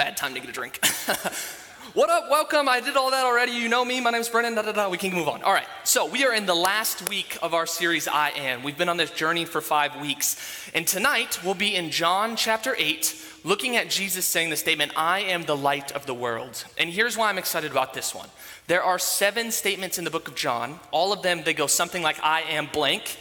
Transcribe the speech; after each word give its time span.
bad 0.00 0.16
time 0.16 0.32
to 0.32 0.40
get 0.40 0.48
a 0.48 0.52
drink. 0.52 0.82
what 1.92 2.08
up? 2.08 2.30
Welcome. 2.30 2.70
I 2.70 2.80
did 2.80 2.96
all 2.96 3.10
that 3.10 3.26
already. 3.26 3.52
You 3.52 3.68
know 3.68 3.84
me. 3.84 4.00
My 4.00 4.08
name's 4.08 4.30
Brennen. 4.30 4.54
Da, 4.54 4.62
da, 4.62 4.72
da. 4.72 4.88
We 4.88 4.96
can 4.96 5.12
move 5.12 5.28
on. 5.28 5.42
All 5.42 5.52
right. 5.52 5.66
So 5.84 6.06
we 6.06 6.24
are 6.24 6.32
in 6.32 6.46
the 6.46 6.54
last 6.54 7.06
week 7.06 7.36
of 7.42 7.52
our 7.52 7.66
series, 7.66 8.08
I 8.08 8.30
Am. 8.30 8.62
We've 8.62 8.78
been 8.78 8.88
on 8.88 8.96
this 8.96 9.10
journey 9.10 9.44
for 9.44 9.60
five 9.60 10.00
weeks. 10.00 10.40
And 10.72 10.86
tonight 10.86 11.40
we'll 11.44 11.52
be 11.52 11.76
in 11.76 11.90
John 11.90 12.34
chapter 12.34 12.74
8, 12.78 13.14
looking 13.44 13.76
at 13.76 13.90
Jesus 13.90 14.24
saying 14.24 14.48
the 14.48 14.56
statement, 14.56 14.92
I 14.96 15.20
am 15.20 15.42
the 15.42 15.54
light 15.54 15.92
of 15.92 16.06
the 16.06 16.14
world. 16.14 16.64
And 16.78 16.88
here's 16.88 17.18
why 17.18 17.28
I'm 17.28 17.36
excited 17.36 17.70
about 17.70 17.92
this 17.92 18.14
one. 18.14 18.30
There 18.68 18.82
are 18.82 18.98
seven 18.98 19.50
statements 19.50 19.98
in 19.98 20.04
the 20.04 20.10
book 20.10 20.28
of 20.28 20.34
John. 20.34 20.80
All 20.92 21.12
of 21.12 21.20
them, 21.20 21.42
they 21.44 21.52
go 21.52 21.66
something 21.66 22.02
like, 22.02 22.18
I 22.24 22.40
am 22.40 22.70
blank. 22.72 23.18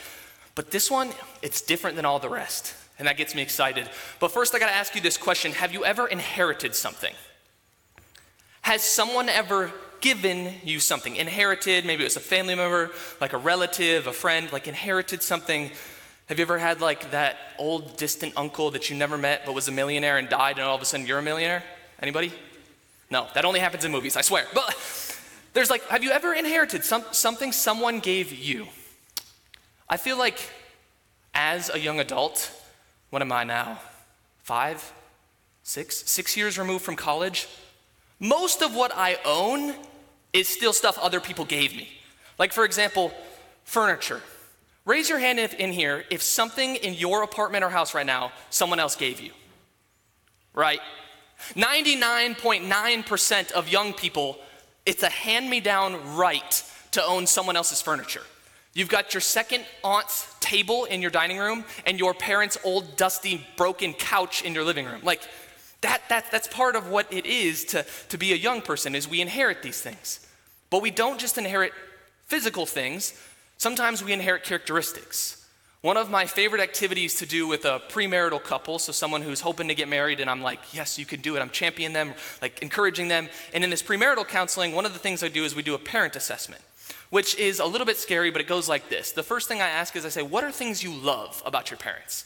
But 0.55 0.71
this 0.71 0.89
one, 0.89 1.09
it's 1.41 1.61
different 1.61 1.97
than 1.97 2.05
all 2.05 2.19
the 2.19 2.29
rest. 2.29 2.73
And 2.99 3.07
that 3.07 3.17
gets 3.17 3.33
me 3.33 3.41
excited. 3.41 3.89
But 4.19 4.31
first, 4.31 4.53
I 4.53 4.59
got 4.59 4.67
to 4.67 4.75
ask 4.75 4.93
you 4.93 5.01
this 5.01 5.17
question 5.17 5.53
Have 5.53 5.73
you 5.73 5.85
ever 5.85 6.05
inherited 6.05 6.75
something? 6.75 7.13
Has 8.61 8.83
someone 8.83 9.29
ever 9.29 9.71
given 10.01 10.53
you 10.63 10.79
something? 10.79 11.15
Inherited, 11.15 11.85
maybe 11.85 12.03
it 12.03 12.07
was 12.07 12.17
a 12.17 12.21
family 12.21 12.55
member, 12.55 12.91
like 13.19 13.33
a 13.33 13.37
relative, 13.37 14.05
a 14.05 14.13
friend, 14.13 14.51
like 14.51 14.67
inherited 14.67 15.23
something. 15.23 15.71
Have 16.27 16.37
you 16.37 16.43
ever 16.43 16.59
had 16.59 16.79
like 16.81 17.09
that 17.11 17.37
old 17.57 17.97
distant 17.97 18.33
uncle 18.37 18.69
that 18.71 18.89
you 18.89 18.95
never 18.95 19.17
met 19.17 19.45
but 19.45 19.55
was 19.55 19.67
a 19.67 19.71
millionaire 19.71 20.17
and 20.17 20.29
died 20.29 20.57
and 20.57 20.67
all 20.67 20.75
of 20.75 20.81
a 20.81 20.85
sudden 20.85 21.07
you're 21.07 21.17
a 21.19 21.23
millionaire? 21.23 21.63
Anybody? 22.01 22.31
No, 23.09 23.27
that 23.33 23.45
only 23.45 23.59
happens 23.59 23.85
in 23.85 23.91
movies, 23.91 24.15
I 24.15 24.21
swear. 24.21 24.45
But 24.53 24.75
there's 25.53 25.69
like, 25.71 25.83
have 25.87 26.03
you 26.03 26.11
ever 26.11 26.33
inherited 26.33 26.83
some, 26.83 27.03
something 27.11 27.51
someone 27.51 27.99
gave 27.99 28.31
you? 28.31 28.67
I 29.89 29.97
feel 29.97 30.17
like 30.17 30.37
as 31.33 31.71
a 31.73 31.79
young 31.79 31.99
adult, 31.99 32.51
what 33.09 33.21
am 33.21 33.31
I 33.31 33.43
now? 33.43 33.79
Five? 34.43 34.93
Six? 35.63 36.09
Six 36.09 36.35
years 36.37 36.57
removed 36.57 36.83
from 36.83 36.95
college? 36.95 37.47
Most 38.19 38.61
of 38.61 38.75
what 38.75 38.91
I 38.95 39.17
own 39.25 39.73
is 40.33 40.47
still 40.47 40.73
stuff 40.73 40.97
other 40.97 41.19
people 41.19 41.45
gave 41.45 41.75
me. 41.75 41.89
Like, 42.37 42.53
for 42.53 42.65
example, 42.65 43.11
furniture. 43.63 44.21
Raise 44.85 45.09
your 45.09 45.19
hand 45.19 45.39
if, 45.39 45.53
in 45.53 45.71
here 45.71 46.05
if 46.09 46.21
something 46.21 46.75
in 46.77 46.93
your 46.93 47.23
apartment 47.23 47.63
or 47.63 47.69
house 47.69 47.93
right 47.93 48.05
now 48.05 48.31
someone 48.49 48.79
else 48.79 48.95
gave 48.95 49.19
you. 49.19 49.31
Right? 50.53 50.79
99.9% 51.53 53.51
of 53.51 53.69
young 53.69 53.93
people, 53.93 54.39
it's 54.85 55.03
a 55.03 55.09
hand 55.09 55.49
me 55.49 55.59
down 55.59 56.15
right 56.15 56.63
to 56.91 57.05
own 57.05 57.27
someone 57.27 57.55
else's 57.55 57.81
furniture. 57.81 58.23
You've 58.79 58.87
got 58.87 59.13
your 59.13 59.19
second 59.19 59.65
aunt's 59.83 60.33
table 60.39 60.85
in 60.85 61.01
your 61.01 61.11
dining 61.11 61.37
room 61.37 61.65
and 61.85 61.99
your 61.99 62.13
parents' 62.13 62.57
old, 62.63 62.95
dusty, 62.95 63.45
broken 63.57 63.91
couch 63.91 64.41
in 64.41 64.53
your 64.53 64.63
living 64.63 64.85
room. 64.85 65.01
Like, 65.03 65.21
that, 65.81 66.01
that, 66.07 66.31
that's 66.31 66.47
part 66.47 66.77
of 66.77 66.89
what 66.89 67.11
it 67.11 67.25
is 67.25 67.65
to, 67.65 67.85
to 68.07 68.17
be 68.17 68.31
a 68.31 68.37
young 68.37 68.61
person 68.61 68.95
is 68.95 69.05
we 69.05 69.19
inherit 69.19 69.63
these 69.63 69.81
things. 69.81 70.25
But 70.69 70.81
we 70.81 70.91
don't 70.91 71.19
just 71.19 71.37
inherit 71.37 71.73
physical 72.27 72.65
things, 72.65 73.21
sometimes 73.57 74.01
we 74.01 74.13
inherit 74.13 74.45
characteristics. 74.45 75.45
One 75.81 75.97
of 75.97 76.09
my 76.09 76.25
favorite 76.25 76.61
activities 76.61 77.15
to 77.15 77.25
do 77.25 77.49
with 77.49 77.65
a 77.65 77.81
premarital 77.89 78.41
couple, 78.45 78.79
so 78.79 78.93
someone 78.93 79.23
who's 79.23 79.41
hoping 79.41 79.67
to 79.67 79.75
get 79.75 79.89
married, 79.89 80.21
and 80.21 80.29
I'm 80.29 80.41
like, 80.41 80.73
yes, 80.73 80.97
you 80.97 81.05
can 81.05 81.19
do 81.19 81.35
it. 81.35 81.41
I'm 81.41 81.49
championing 81.49 81.93
them, 81.93 82.13
like 82.41 82.61
encouraging 82.61 83.09
them. 83.09 83.27
And 83.53 83.61
in 83.61 83.71
this 83.71 83.83
premarital 83.83 84.29
counseling, 84.29 84.73
one 84.73 84.85
of 84.85 84.93
the 84.93 84.99
things 84.99 85.21
I 85.21 85.27
do 85.27 85.43
is 85.43 85.53
we 85.53 85.63
do 85.63 85.75
a 85.75 85.79
parent 85.79 86.15
assessment 86.15 86.61
which 87.09 87.35
is 87.37 87.59
a 87.59 87.65
little 87.65 87.85
bit 87.85 87.97
scary, 87.97 88.31
but 88.31 88.41
it 88.41 88.47
goes 88.47 88.69
like 88.69 88.89
this. 88.89 89.11
The 89.11 89.23
first 89.23 89.47
thing 89.47 89.61
I 89.61 89.67
ask 89.67 89.95
is 89.95 90.05
I 90.05 90.09
say, 90.09 90.21
What 90.21 90.43
are 90.43 90.51
things 90.51 90.83
you 90.83 90.91
love 90.91 91.41
about 91.45 91.71
your 91.71 91.77
parents? 91.77 92.25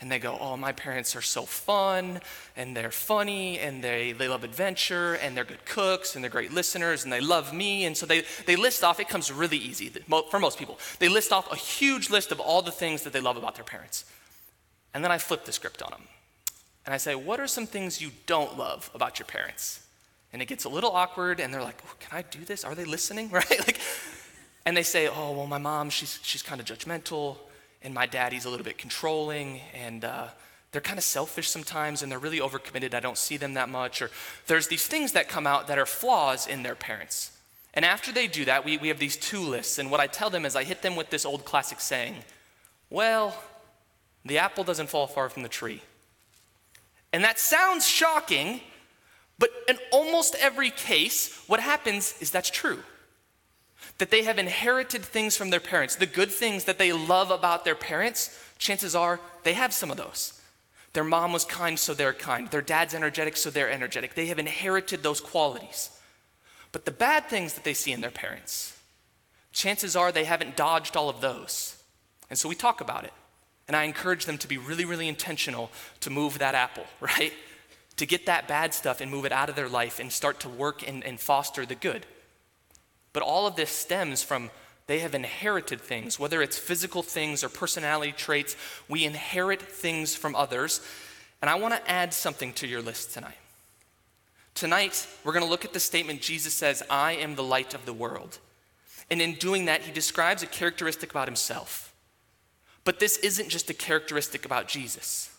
And 0.00 0.10
they 0.10 0.18
go, 0.18 0.36
Oh, 0.40 0.56
my 0.56 0.72
parents 0.72 1.14
are 1.16 1.22
so 1.22 1.42
fun, 1.42 2.20
and 2.56 2.76
they're 2.76 2.90
funny, 2.90 3.58
and 3.58 3.82
they, 3.82 4.12
they 4.12 4.28
love 4.28 4.44
adventure, 4.44 5.14
and 5.14 5.36
they're 5.36 5.44
good 5.44 5.64
cooks, 5.64 6.14
and 6.14 6.22
they're 6.22 6.30
great 6.30 6.52
listeners, 6.52 7.04
and 7.04 7.12
they 7.12 7.20
love 7.20 7.52
me. 7.52 7.84
And 7.84 7.96
so 7.96 8.06
they, 8.06 8.24
they 8.46 8.56
list 8.56 8.84
off, 8.84 9.00
it 9.00 9.08
comes 9.08 9.32
really 9.32 9.58
easy 9.58 9.88
for 10.30 10.38
most 10.38 10.58
people. 10.58 10.78
They 10.98 11.08
list 11.08 11.32
off 11.32 11.50
a 11.50 11.56
huge 11.56 12.10
list 12.10 12.32
of 12.32 12.40
all 12.40 12.62
the 12.62 12.72
things 12.72 13.02
that 13.02 13.12
they 13.12 13.20
love 13.20 13.36
about 13.36 13.56
their 13.56 13.64
parents. 13.64 14.04
And 14.94 15.02
then 15.02 15.10
I 15.10 15.18
flip 15.18 15.44
the 15.44 15.52
script 15.52 15.82
on 15.82 15.90
them. 15.90 16.02
And 16.84 16.94
I 16.94 16.98
say, 16.98 17.14
What 17.14 17.40
are 17.40 17.48
some 17.48 17.66
things 17.66 18.00
you 18.00 18.10
don't 18.26 18.56
love 18.56 18.90
about 18.94 19.18
your 19.18 19.26
parents? 19.26 19.80
and 20.32 20.40
it 20.40 20.46
gets 20.46 20.64
a 20.64 20.68
little 20.68 20.90
awkward 20.92 21.40
and 21.40 21.52
they're 21.52 21.62
like 21.62 21.80
oh, 21.86 21.94
can 22.00 22.16
i 22.18 22.22
do 22.22 22.44
this 22.44 22.64
are 22.64 22.74
they 22.74 22.84
listening 22.84 23.30
right 23.30 23.50
like 23.50 23.78
and 24.64 24.76
they 24.76 24.82
say 24.82 25.08
oh 25.08 25.32
well 25.32 25.46
my 25.46 25.58
mom 25.58 25.90
she's, 25.90 26.18
she's 26.22 26.42
kind 26.42 26.60
of 26.60 26.66
judgmental 26.66 27.36
and 27.82 27.92
my 27.92 28.06
daddy's 28.06 28.44
a 28.44 28.50
little 28.50 28.64
bit 28.64 28.78
controlling 28.78 29.60
and 29.74 30.04
uh, 30.04 30.28
they're 30.70 30.80
kind 30.80 30.98
of 30.98 31.04
selfish 31.04 31.48
sometimes 31.50 32.02
and 32.02 32.10
they're 32.10 32.18
really 32.18 32.38
overcommitted. 32.38 32.94
I 32.94 33.00
don't 33.00 33.18
see 33.18 33.36
them 33.36 33.54
that 33.54 33.68
much. 33.68 34.00
Or 34.00 34.10
there's 34.46 34.68
these 34.68 34.86
things 34.86 35.12
that 35.12 35.28
come 35.28 35.46
out 35.46 35.66
that 35.66 35.78
are 35.78 35.86
flaws 35.86 36.46
in 36.46 36.62
their 36.62 36.74
parents. 36.74 37.32
And 37.74 37.84
after 37.84 38.12
they 38.12 38.26
do 38.26 38.44
that 38.46 38.64
we, 38.64 38.78
we 38.78 38.88
have 38.88 38.98
these 38.98 39.16
two 39.16 39.40
lists 39.40 39.78
and 39.78 39.90
what 39.90 40.00
i 40.00 40.06
tell 40.06 40.30
them 40.30 40.44
is 40.44 40.54
i 40.56 40.64
hit 40.64 40.82
them 40.82 40.96
with 40.96 41.10
this 41.10 41.24
old 41.24 41.44
classic 41.44 41.80
saying 41.80 42.16
well 42.90 43.36
the 44.24 44.38
apple 44.38 44.62
doesn't 44.62 44.88
fall 44.88 45.06
far 45.06 45.28
from 45.28 45.42
the 45.42 45.48
tree. 45.48 45.82
And 47.14 47.24
that 47.24 47.38
sounds 47.38 47.86
shocking 47.86 48.60
but 49.42 49.50
in 49.68 49.76
almost 49.90 50.36
every 50.38 50.70
case, 50.70 51.42
what 51.48 51.58
happens 51.58 52.14
is 52.20 52.30
that's 52.30 52.48
true. 52.48 52.78
That 54.02 54.10
they 54.10 54.24
have 54.24 54.40
inherited 54.40 55.02
things 55.02 55.36
from 55.36 55.50
their 55.50 55.60
parents. 55.60 55.94
The 55.94 56.06
good 56.06 56.32
things 56.32 56.64
that 56.64 56.76
they 56.76 56.92
love 56.92 57.30
about 57.30 57.64
their 57.64 57.76
parents, 57.76 58.36
chances 58.58 58.96
are 58.96 59.20
they 59.44 59.52
have 59.52 59.72
some 59.72 59.92
of 59.92 59.96
those. 59.96 60.40
Their 60.92 61.04
mom 61.04 61.32
was 61.32 61.44
kind, 61.44 61.78
so 61.78 61.94
they're 61.94 62.12
kind. 62.12 62.50
Their 62.50 62.62
dad's 62.62 62.94
energetic, 62.94 63.36
so 63.36 63.48
they're 63.48 63.70
energetic. 63.70 64.14
They 64.14 64.26
have 64.26 64.40
inherited 64.40 65.04
those 65.04 65.20
qualities. 65.20 65.88
But 66.72 66.84
the 66.84 66.90
bad 66.90 67.28
things 67.28 67.54
that 67.54 67.62
they 67.62 67.74
see 67.74 67.92
in 67.92 68.00
their 68.00 68.10
parents, 68.10 68.76
chances 69.52 69.94
are 69.94 70.10
they 70.10 70.24
haven't 70.24 70.56
dodged 70.56 70.96
all 70.96 71.08
of 71.08 71.20
those. 71.20 71.80
And 72.28 72.36
so 72.36 72.48
we 72.48 72.56
talk 72.56 72.80
about 72.80 73.04
it. 73.04 73.12
And 73.68 73.76
I 73.76 73.84
encourage 73.84 74.24
them 74.24 74.38
to 74.38 74.48
be 74.48 74.58
really, 74.58 74.84
really 74.84 75.06
intentional 75.06 75.70
to 76.00 76.10
move 76.10 76.40
that 76.40 76.56
apple, 76.56 76.86
right? 77.00 77.32
to 77.94 78.06
get 78.06 78.26
that 78.26 78.48
bad 78.48 78.74
stuff 78.74 79.00
and 79.00 79.12
move 79.12 79.24
it 79.26 79.30
out 79.30 79.48
of 79.48 79.54
their 79.54 79.68
life 79.68 80.00
and 80.00 80.10
start 80.10 80.40
to 80.40 80.48
work 80.48 80.86
and, 80.88 81.04
and 81.04 81.20
foster 81.20 81.64
the 81.64 81.76
good. 81.76 82.04
But 83.12 83.22
all 83.22 83.46
of 83.46 83.56
this 83.56 83.70
stems 83.70 84.22
from 84.22 84.50
they 84.86 84.98
have 85.00 85.14
inherited 85.14 85.80
things, 85.80 86.18
whether 86.18 86.42
it's 86.42 86.58
physical 86.58 87.02
things 87.02 87.44
or 87.44 87.48
personality 87.48 88.12
traits. 88.12 88.56
We 88.88 89.04
inherit 89.04 89.62
things 89.62 90.14
from 90.14 90.34
others. 90.34 90.80
And 91.40 91.48
I 91.48 91.54
want 91.54 91.74
to 91.74 91.90
add 91.90 92.12
something 92.12 92.52
to 92.54 92.66
your 92.66 92.82
list 92.82 93.14
tonight. 93.14 93.36
Tonight, 94.54 95.06
we're 95.24 95.32
going 95.32 95.44
to 95.44 95.50
look 95.50 95.64
at 95.64 95.72
the 95.72 95.80
statement 95.80 96.20
Jesus 96.20 96.52
says, 96.52 96.82
I 96.90 97.12
am 97.12 97.36
the 97.36 97.42
light 97.42 97.74
of 97.74 97.86
the 97.86 97.92
world. 97.92 98.38
And 99.10 99.22
in 99.22 99.34
doing 99.34 99.64
that, 99.64 99.82
he 99.82 99.92
describes 99.92 100.42
a 100.42 100.46
characteristic 100.46 101.10
about 101.10 101.28
himself. 101.28 101.94
But 102.84 102.98
this 102.98 103.16
isn't 103.18 103.48
just 103.48 103.70
a 103.70 103.74
characteristic 103.74 104.44
about 104.44 104.68
Jesus, 104.68 105.30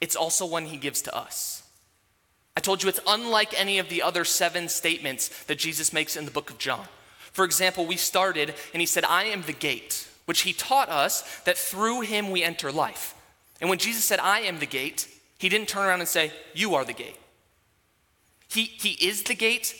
it's 0.00 0.16
also 0.16 0.46
one 0.46 0.66
he 0.66 0.76
gives 0.76 1.02
to 1.02 1.16
us. 1.16 1.62
I 2.56 2.60
told 2.60 2.82
you 2.82 2.88
it's 2.88 3.00
unlike 3.06 3.58
any 3.58 3.78
of 3.78 3.88
the 3.88 4.02
other 4.02 4.24
seven 4.24 4.68
statements 4.68 5.28
that 5.44 5.58
Jesus 5.58 5.92
makes 5.92 6.16
in 6.16 6.24
the 6.24 6.30
book 6.32 6.50
of 6.50 6.58
John. 6.58 6.86
For 7.38 7.44
example, 7.44 7.86
we 7.86 7.96
started 7.96 8.52
and 8.74 8.80
he 8.80 8.86
said, 8.86 9.04
I 9.04 9.26
am 9.26 9.42
the 9.42 9.52
gate, 9.52 10.08
which 10.24 10.40
he 10.40 10.52
taught 10.52 10.88
us 10.88 11.22
that 11.42 11.56
through 11.56 12.00
him 12.00 12.32
we 12.32 12.42
enter 12.42 12.72
life. 12.72 13.14
And 13.60 13.70
when 13.70 13.78
Jesus 13.78 14.04
said, 14.04 14.18
I 14.18 14.40
am 14.40 14.58
the 14.58 14.66
gate, 14.66 15.06
he 15.38 15.48
didn't 15.48 15.68
turn 15.68 15.86
around 15.86 16.00
and 16.00 16.08
say, 16.08 16.32
You 16.52 16.74
are 16.74 16.84
the 16.84 16.92
gate. 16.92 17.14
He, 18.48 18.64
he 18.64 19.06
is 19.06 19.22
the 19.22 19.36
gate, 19.36 19.72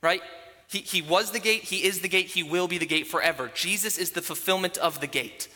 right? 0.00 0.22
He, 0.68 0.78
he 0.78 1.02
was 1.02 1.32
the 1.32 1.40
gate, 1.40 1.64
he 1.64 1.82
is 1.82 2.02
the 2.02 2.08
gate, 2.08 2.26
he 2.26 2.44
will 2.44 2.68
be 2.68 2.78
the 2.78 2.86
gate 2.86 3.08
forever. 3.08 3.50
Jesus 3.52 3.98
is 3.98 4.12
the 4.12 4.22
fulfillment 4.22 4.78
of 4.78 5.00
the 5.00 5.08
gate. 5.08 5.48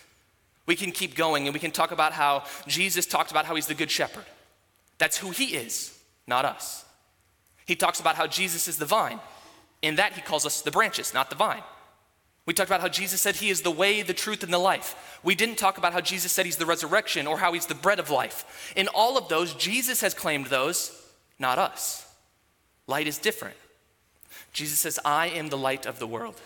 We 0.67 0.75
can 0.75 0.91
keep 0.91 1.15
going 1.15 1.47
and 1.47 1.55
we 1.55 1.61
can 1.61 1.71
talk 1.71 1.93
about 1.93 2.13
how 2.13 2.43
Jesus 2.67 3.07
talked 3.07 3.31
about 3.31 3.47
how 3.47 3.55
he's 3.55 3.69
the 3.69 3.75
good 3.75 3.93
shepherd. 3.93 4.25
That's 4.99 5.17
who 5.17 5.31
he 5.31 5.55
is 5.55 5.97
not 6.27 6.45
us. 6.45 6.85
He 7.67 7.77
talks 7.77 8.01
about 8.01 8.17
how 8.17 8.27
Jesus 8.27 8.67
is 8.67 8.79
the 8.79 8.85
vine. 8.85 9.21
In 9.83 9.97
that, 9.97 10.15
he 10.15 10.21
calls 10.21 10.47
us 10.47 10.63
the 10.63 10.71
branches, 10.71 11.15
not 11.15 11.31
the 11.31 11.37
vine. 11.37 11.63
We 12.47 12.55
talked 12.55 12.71
about 12.71 12.81
how 12.81 12.89
Jesus 12.89 13.21
said 13.21 13.37
he 13.37 13.51
is 13.51 13.63
the 13.63 13.71
way, 13.71 14.03
the 14.03 14.15
truth, 14.15 14.43
and 14.43 14.53
the 14.53 14.59
life. 14.59 15.21
We 15.23 15.35
didn't 15.35 15.59
talk 15.59 15.79
about 15.79 15.93
how 15.93 16.01
Jesus 16.01 16.33
said 16.33 16.47
he's 16.47 16.57
the 16.57 16.67
resurrection 16.67 17.27
or 17.27 17.39
how 17.39 17.53
he's 17.53 17.67
the 17.67 17.75
bread 17.75 17.99
of 17.99 18.11
life. 18.11 18.73
In 18.77 18.89
all 18.89 19.19
of 19.19 19.29
those, 19.29 19.53
Jesus 19.55 20.01
has 20.01 20.15
claimed 20.15 20.47
those, 20.47 20.97
not 21.39 21.59
us. 21.59 22.07
Light 22.87 23.09
is 23.09 23.19
different. 23.19 23.57
Jesus 24.53 24.79
says, 24.79 25.01
I 25.05 25.27
am 25.29 25.49
the 25.49 25.59
light 25.59 25.87
of 25.87 25.99
the 25.99 26.07
world. 26.07 26.41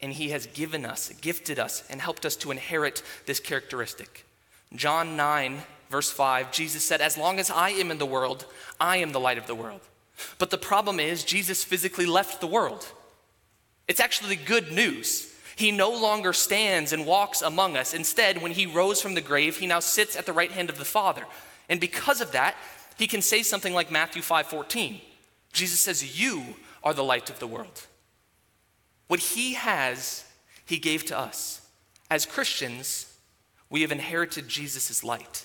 And 0.00 0.12
he 0.12 0.30
has 0.30 0.46
given 0.46 0.84
us, 0.84 1.08
gifted 1.20 1.58
us, 1.58 1.82
and 1.88 2.00
helped 2.00 2.26
us 2.26 2.36
to 2.36 2.50
inherit 2.50 3.02
this 3.24 3.40
characteristic. 3.40 4.26
John 4.74 5.16
9 5.16 5.62
Verse 5.92 6.10
5, 6.10 6.50
Jesus 6.52 6.82
said, 6.82 7.02
As 7.02 7.18
long 7.18 7.38
as 7.38 7.50
I 7.50 7.68
am 7.68 7.90
in 7.90 7.98
the 7.98 8.06
world, 8.06 8.46
I 8.80 8.96
am 8.96 9.12
the 9.12 9.20
light 9.20 9.36
of 9.36 9.46
the 9.46 9.54
world. 9.54 9.82
But 10.38 10.50
the 10.50 10.58
problem 10.58 11.00
is, 11.00 11.24
Jesus 11.24 11.64
physically 11.64 12.06
left 12.06 12.40
the 12.40 12.46
world. 12.46 12.86
It's 13.88 14.00
actually 14.00 14.36
good 14.36 14.72
news. 14.72 15.32
He 15.56 15.70
no 15.70 15.90
longer 15.90 16.32
stands 16.32 16.92
and 16.92 17.06
walks 17.06 17.42
among 17.42 17.76
us. 17.76 17.92
Instead, 17.92 18.40
when 18.40 18.52
he 18.52 18.66
rose 18.66 19.02
from 19.02 19.14
the 19.14 19.20
grave, 19.20 19.58
he 19.58 19.66
now 19.66 19.80
sits 19.80 20.16
at 20.16 20.26
the 20.26 20.32
right 20.32 20.50
hand 20.50 20.70
of 20.70 20.78
the 20.78 20.84
Father. 20.84 21.26
And 21.68 21.80
because 21.80 22.20
of 22.20 22.32
that, 22.32 22.56
he 22.98 23.06
can 23.06 23.22
say 23.22 23.42
something 23.42 23.74
like 23.74 23.90
Matthew 23.90 24.22
5:14. 24.22 25.00
Jesus 25.52 25.80
says, 25.80 26.18
"You 26.18 26.56
are 26.82 26.94
the 26.94 27.04
light 27.04 27.30
of 27.30 27.38
the 27.38 27.46
world." 27.46 27.86
What 29.08 29.20
he 29.20 29.54
has, 29.54 30.24
he 30.64 30.78
gave 30.78 31.04
to 31.06 31.18
us. 31.18 31.60
As 32.08 32.24
Christians, 32.24 33.06
we 33.68 33.82
have 33.82 33.92
inherited 33.92 34.48
Jesus' 34.48 35.04
light. 35.04 35.44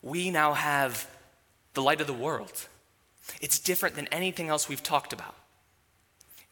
We 0.00 0.30
now 0.30 0.54
have 0.54 1.08
the 1.74 1.82
light 1.82 2.00
of 2.00 2.06
the 2.06 2.12
world. 2.12 2.66
It's 3.40 3.58
different 3.58 3.96
than 3.96 4.08
anything 4.08 4.48
else 4.48 4.68
we've 4.68 4.82
talked 4.82 5.12
about. 5.12 5.34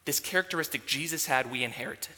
This 0.05 0.19
characteristic 0.19 0.85
Jesus 0.85 1.25
had, 1.25 1.51
we 1.51 1.63
inherited. 1.63 2.15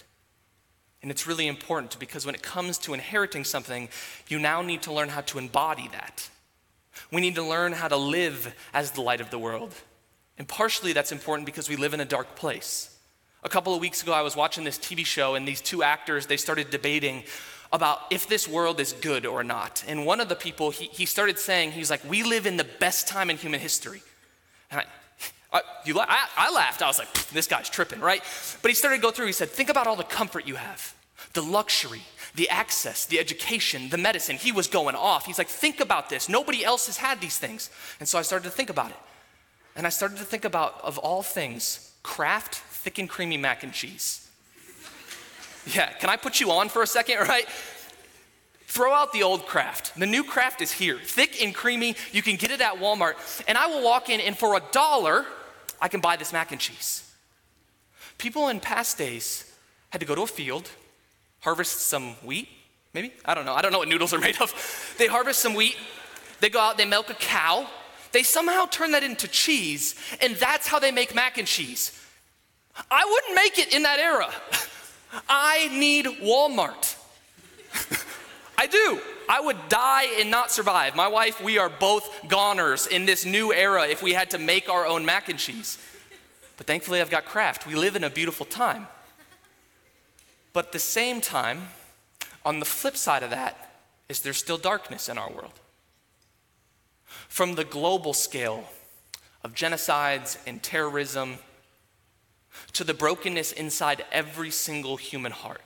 And 1.02 1.12
it's 1.12 1.28
really 1.28 1.48
important 1.48 2.00
because 2.00 2.26
when 2.26 2.34
it 2.34 2.42
comes 2.42 2.78
to 2.80 2.94
inheriting 2.94 3.44
something, 3.44 3.90
you 4.30 4.40
now 4.40 4.62
need 4.62 4.82
to 4.84 4.94
learn 4.94 5.10
how 5.10 5.22
to 5.22 5.38
embody 5.38 5.90
that. 5.92 6.30
We 7.12 7.20
need 7.20 7.36
to 7.36 7.44
learn 7.44 7.74
how 7.74 7.90
to 7.90 7.98
live 7.98 8.56
as 8.74 8.92
the 8.92 9.02
light 9.02 9.20
of 9.20 9.30
the 9.30 9.40
world. 9.40 9.74
And 10.38 10.48
partially 10.48 10.94
that's 10.94 11.12
important 11.12 11.46
because 11.46 11.68
we 11.68 11.76
live 11.76 11.94
in 11.94 12.00
a 12.00 12.06
dark 12.06 12.36
place. 12.36 12.90
A 13.44 13.50
couple 13.50 13.76
of 13.76 13.82
weeks 13.82 14.02
ago, 14.02 14.14
I 14.14 14.22
was 14.22 14.38
watching 14.38 14.64
this 14.64 14.78
TV 14.78 15.06
show, 15.06 15.36
and 15.36 15.46
these 15.46 15.60
two 15.60 15.84
actors, 15.84 16.28
they 16.28 16.38
started 16.38 16.70
debating 16.70 17.24
about 17.74 18.00
if 18.10 18.28
this 18.28 18.48
world 18.48 18.80
is 18.80 18.94
good 18.94 19.26
or 19.26 19.44
not. 19.44 19.84
And 19.86 20.06
one 20.06 20.22
of 20.22 20.30
the 20.30 20.36
people, 20.36 20.70
he, 20.70 20.86
he 20.86 21.06
started 21.06 21.38
saying, 21.38 21.72
he's 21.72 21.90
like, 21.90 22.08
we 22.10 22.24
live 22.24 22.46
in 22.46 22.56
the 22.56 22.64
best 22.64 23.08
time 23.08 23.30
in 23.30 23.36
human 23.36 23.60
history. 23.60 24.02
I, 25.54 25.62
you, 25.86 26.00
I, 26.00 26.28
I 26.36 26.52
laughed. 26.52 26.82
I 26.82 26.88
was 26.88 26.98
like, 26.98 27.14
this 27.28 27.48
guy's 27.48 27.70
tripping, 27.70 28.00
right? 28.00 28.24
But 28.62 28.70
he 28.70 28.76
started 28.76 28.98
to 28.98 29.02
go 29.02 29.12
through. 29.12 29.28
He 29.28 29.34
said, 29.34 29.50
think 29.50 29.70
about 29.70 29.86
all 29.86 29.96
the 29.96 30.04
comfort 30.04 30.48
you 30.48 30.56
have, 30.56 30.96
the 31.34 31.44
luxury, 31.44 32.02
the 32.36 32.50
access, 32.50 33.06
the 33.06 33.20
education, 33.20 33.90
the 33.90 33.98
medicine. 33.98 34.38
He 34.38 34.52
was 34.52 34.68
going 34.68 34.96
off. 34.96 35.26
He's 35.26 35.38
like, 35.38 35.48
think 35.48 35.80
about 35.80 36.10
this. 36.10 36.28
Nobody 36.28 36.66
else 36.66 36.88
has 36.88 36.98
had 36.98 37.22
these 37.22 37.38
things. 37.38 37.70
And 38.00 38.10
so 38.10 38.18
I 38.18 38.24
started 38.24 38.46
to 38.46 38.52
think 38.52 38.70
about 38.72 38.90
it. 38.90 38.98
And 39.76 39.86
I 39.86 39.90
started 39.90 40.18
to 40.18 40.26
think 40.26 40.46
about, 40.46 40.82
of 40.84 40.98
all 40.98 41.22
things, 41.22 41.92
Kraft 42.04 42.56
thick 42.56 43.00
and 43.00 43.10
creamy 43.10 43.38
mac 43.38 43.64
and 43.64 43.74
cheese. 43.74 44.20
Yeah, 45.66 45.90
can 45.94 46.10
I 46.10 46.18
put 46.18 46.42
you 46.42 46.52
on 46.52 46.68
for 46.68 46.82
a 46.82 46.88
second, 46.88 47.20
right? 47.30 47.48
Throw 48.68 48.92
out 48.92 49.14
the 49.14 49.24
old 49.24 49.46
Kraft. 49.46 49.98
The 49.98 50.06
new 50.06 50.26
Kraft 50.26 50.62
is 50.62 50.74
here, 50.74 51.00
thick 51.02 51.42
and 51.42 51.56
creamy. 51.56 51.96
You 52.12 52.22
can 52.22 52.36
get 52.36 52.52
it 52.52 52.60
at 52.60 52.80
Walmart. 52.80 53.14
And 53.48 53.58
I 53.58 53.68
will 53.68 53.82
walk 53.82 54.10
in, 54.10 54.20
and 54.20 54.38
for 54.38 54.58
a 54.58 54.62
dollar, 54.74 55.26
I 55.82 55.88
can 55.88 56.00
buy 56.00 56.16
this 56.16 56.34
mac 56.34 56.52
and 56.52 56.60
cheese. 56.60 57.10
People 58.18 58.50
in 58.50 58.60
past 58.60 58.98
days 58.98 59.52
had 59.90 60.00
to 60.00 60.08
go 60.08 60.16
to 60.16 60.22
a 60.22 60.28
field, 60.28 60.70
harvest 61.42 61.82
some 61.82 62.14
wheat, 62.24 62.48
maybe? 62.94 63.14
I 63.26 63.34
don't 63.34 63.46
know. 63.46 63.54
I 63.54 63.62
don't 63.62 63.72
know 63.72 63.80
what 63.80 63.88
noodles 63.88 64.14
are 64.14 64.20
made 64.20 64.42
of. 64.42 64.54
They 64.98 65.08
harvest 65.08 65.40
some 65.40 65.56
wheat, 65.56 65.76
they 66.40 66.50
go 66.50 66.60
out, 66.60 66.78
they 66.78 66.86
milk 66.86 67.10
a 67.10 67.16
cow, 67.16 67.68
they 68.12 68.24
somehow 68.24 68.66
turn 68.66 68.92
that 68.92 69.04
into 69.04 69.28
cheese, 69.28 69.96
and 70.22 70.36
that's 70.36 70.68
how 70.68 70.80
they 70.80 70.92
make 70.92 71.16
mac 71.16 71.38
and 71.38 71.48
cheese. 71.48 72.00
I 72.90 73.04
wouldn't 73.06 73.36
make 73.36 73.60
it 73.60 73.74
in 73.74 73.84
that 73.84 74.00
era. 74.00 74.30
I 75.30 75.70
need 75.78 76.06
Walmart. 76.06 76.96
I 78.58 78.68
do. 78.68 79.00
I 79.30 79.42
would 79.42 79.58
die 79.70 80.06
and 80.20 80.30
not 80.30 80.52
survive. 80.52 80.96
My 80.96 81.08
wife, 81.08 81.42
we 81.42 81.58
are 81.58 81.70
both 81.70 82.28
goners 82.28 82.88
in 82.88 83.06
this 83.06 83.26
new 83.26 83.54
era 83.54 83.88
if 83.88 84.04
we 84.04 84.14
had 84.14 84.30
to 84.32 84.38
make 84.38 84.70
our 84.70 84.86
own 84.86 85.06
mac 85.06 85.30
and 85.30 85.40
cheese. 85.40 85.78
But 86.58 86.68
thankfully, 86.68 87.02
I've 87.02 87.10
got 87.10 87.26
Kraft. 87.26 87.66
We 87.66 87.76
live 87.76 87.96
in 87.96 88.04
a 88.04 88.10
beautiful 88.10 88.46
time. 88.46 88.88
But 90.52 90.68
at 90.68 90.72
the 90.72 90.80
same 90.80 91.22
time, 91.22 91.70
on 92.46 92.60
the 92.60 92.66
flip 92.66 92.96
side 92.96 93.24
of 93.24 93.32
that, 93.32 93.76
is 94.10 94.22
there's 94.22 94.38
still 94.38 94.58
darkness 94.58 95.10
in 95.10 95.18
our 95.18 95.32
world. 95.32 95.60
From 97.28 97.56
the 97.56 97.64
global 97.64 98.14
scale 98.14 98.66
of 99.44 99.54
genocides 99.54 100.38
and 100.46 100.62
terrorism 100.62 101.40
to 102.74 102.84
the 102.84 102.94
brokenness 102.94 103.52
inside 103.52 104.06
every 104.12 104.52
single 104.52 104.98
human 104.98 105.32
heart, 105.32 105.62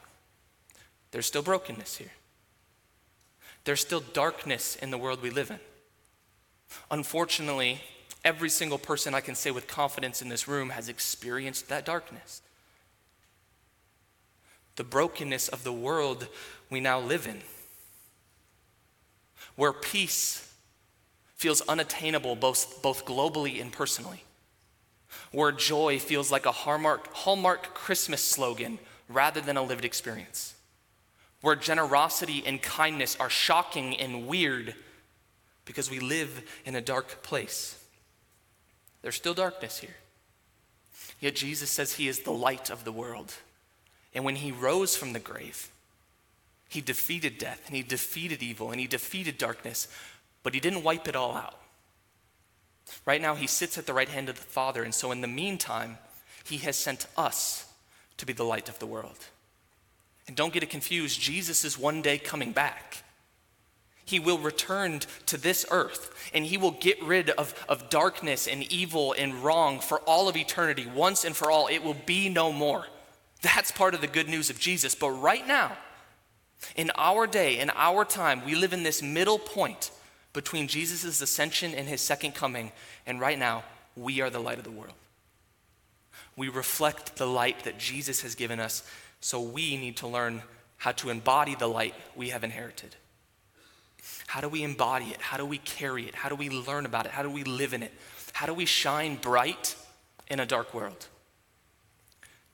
there's 1.12 1.25
still 1.25 1.42
brokenness 1.42 1.98
here 1.98 2.12
there's 3.68 3.81
still 3.81 4.00
darkness 4.00 4.78
in 4.78 4.92
the 4.92 4.98
world 4.98 5.22
we 5.22 5.30
live 5.30 5.52
in. 5.52 5.60
Unfortunately, 6.90 7.81
every 8.24 8.50
single 8.50 8.78
person 8.78 9.14
I 9.14 9.19
can 9.19 9.36
say 9.36 9.52
with 9.52 9.68
confidence 9.68 10.22
in 10.22 10.30
this 10.30 10.48
room 10.48 10.69
has 10.69 10.88
experienced 10.88 11.68
that 11.68 11.86
darkness. 11.86 12.42
The 14.78 14.86
brokenness 14.86 15.50
of 15.50 15.66
the 15.66 15.74
world 15.74 16.30
we 16.69 16.80
now 16.80 17.02
live 17.02 17.28
in, 17.28 17.42
where 19.58 19.74
peace 19.74 20.50
feels 21.36 21.60
unattainable 21.68 22.38
both, 22.38 22.81
both 22.81 23.04
globally 23.04 23.60
and 23.60 23.70
personally, 23.70 24.24
where 25.34 25.52
joy 25.52 26.00
feels 26.00 26.31
like 26.31 26.46
a 26.46 26.54
Hallmark, 26.54 27.13
Hallmark 27.13 27.74
Christmas 27.74 28.24
slogan 28.24 28.80
rather 29.10 29.42
than 29.42 29.58
a 29.58 29.62
lived 29.62 29.84
experience 29.84 30.54
where 31.42 31.56
generosity 31.56 32.44
and 32.45 32.62
kindness 32.62 33.16
are 33.19 33.30
shocking 33.30 33.95
and 33.98 34.28
weird 34.28 34.75
because 35.66 35.92
we 35.92 36.00
live 36.00 36.44
in 36.66 36.75
a 36.75 36.81
dark 36.81 37.22
place. 37.24 37.84
There's 39.01 39.16
still 39.16 39.34
darkness 39.34 39.80
here. 39.80 39.95
Yet 41.19 41.36
Jesus 41.36 41.69
says 41.69 41.94
he 41.94 42.07
is 42.07 42.22
the 42.22 42.31
light 42.31 42.69
of 42.69 42.84
the 42.84 42.92
world. 42.92 43.34
And 44.13 44.24
when 44.24 44.38
he 44.38 44.51
rose 44.51 44.95
from 44.95 45.13
the 45.13 45.19
grave, 45.19 45.69
he 46.69 46.81
defeated 46.81 47.38
death 47.38 47.63
and 47.68 47.75
he 47.75 47.84
defeated 47.84 48.42
evil 48.42 48.72
and 48.72 48.80
he 48.80 48.88
defeated 48.88 49.38
darkness, 49.38 49.88
but 50.44 50.54
he 50.54 50.60
didn't 50.60 50.84
wipe 50.84 51.07
it 51.07 51.16
all 51.16 51.36
out. 51.36 51.60
Right 53.06 53.22
now, 53.22 53.36
he 53.36 53.48
sits 53.48 53.78
at 53.78 53.86
the 53.86 53.94
right 53.94 54.07
hand 54.07 54.30
of 54.30 54.36
the 54.36 54.42
Father, 54.42 54.84
and 54.84 54.94
so 54.94 55.12
in 55.12 55.19
the 55.19 55.28
meantime, 55.28 55.98
he 56.45 56.57
has 56.60 56.78
sent 56.78 57.06
us 57.18 57.66
to 58.16 58.25
be 58.25 58.31
the 58.31 58.45
light 58.45 58.69
of 58.69 58.80
the 58.80 58.86
world. 58.86 59.25
And 60.27 60.35
don't 60.35 60.53
get 60.53 60.63
it 60.63 60.69
confused, 60.69 61.19
Jesus 61.19 61.63
is 61.63 61.79
one 61.79 62.01
day 62.01 62.18
coming 62.18 62.51
back. 62.51 63.03
He 64.06 64.19
will 64.19 64.38
return 64.38 65.01
to 65.25 65.38
this 65.38 65.65
earth 65.69 66.31
and 66.33 66.45
he 66.45 66.57
will 66.57 66.71
get 66.71 67.01
rid 67.03 67.29
of, 67.31 67.53
of 67.68 67.89
darkness 67.89 68.47
and 68.47 68.63
evil 68.71 69.13
and 69.18 69.44
wrong 69.44 69.79
for 69.79 70.00
all 70.01 70.29
of 70.29 70.38
eternity, 70.38 70.88
once 70.94 71.25
and 71.25 71.35
for 71.35 71.51
all. 71.51 71.68
It 71.68 71.83
will 71.83 71.97
be 72.06 72.29
no 72.29 72.51
more. 72.51 72.85
That's 73.41 73.71
part 73.71 73.94
of 73.94 74.01
the 74.01 74.07
good 74.07 74.29
news 74.29 74.50
of 74.50 74.59
Jesus. 74.59 74.95
But 74.95 75.12
right 75.12 75.45
now, 75.45 75.77
in 76.75 76.91
our 76.95 77.27
day, 77.27 77.59
in 77.59 77.69
our 77.75 78.03
time, 78.06 78.45
we 78.45 78.56
live 78.56 78.74
in 78.74 78.83
this 78.83 79.01
middle 79.01 79.38
point 79.38 79.91
between 80.33 80.68
Jesus' 80.68 81.21
ascension 81.21 81.74
and 81.74 81.88
his 81.88 82.01
second 82.01 82.33
coming. 82.33 82.71
And 83.06 83.19
right 83.19 83.38
now, 83.38 83.63
we 83.95 84.21
are 84.21 84.29
the 84.29 84.39
light 84.39 84.57
of 84.57 84.63
the 84.63 84.71
world. 84.71 84.93
We 86.36 86.50
reflect 86.50 87.15
the 87.15 87.27
light 87.27 87.63
that 87.63 87.77
Jesus 87.77 88.22
has 88.22 88.36
given 88.36 88.60
us 88.60 88.84
so 89.19 89.41
we 89.41 89.77
need 89.77 89.97
to 89.97 90.07
learn 90.07 90.41
how 90.77 90.91
to 90.93 91.09
embody 91.09 91.55
the 91.55 91.67
light 91.67 91.95
we 92.15 92.29
have 92.29 92.43
inherited. 92.43 92.95
How 94.27 94.41
do 94.41 94.50
we 94.50 94.63
embody 94.63 95.05
it? 95.05 95.21
How 95.21 95.38
do 95.38 95.45
we 95.45 95.57
carry 95.57 96.03
it? 96.05 96.15
How 96.15 96.29
do 96.29 96.36
we 96.36 96.50
learn 96.50 96.86
about 96.86 97.05
it? 97.05 97.12
How 97.12 97.24
do 97.24 97.29
we 97.29 97.43
live 97.43 97.74
in 97.74 97.83
it? 97.83 97.93
How 98.33 98.45
do 98.45 98.53
we 98.53 98.65
shine 98.65 99.15
bright 99.15 99.75
in 100.29 100.39
a 100.39 100.45
dark 100.45 100.74
world? 100.74 101.07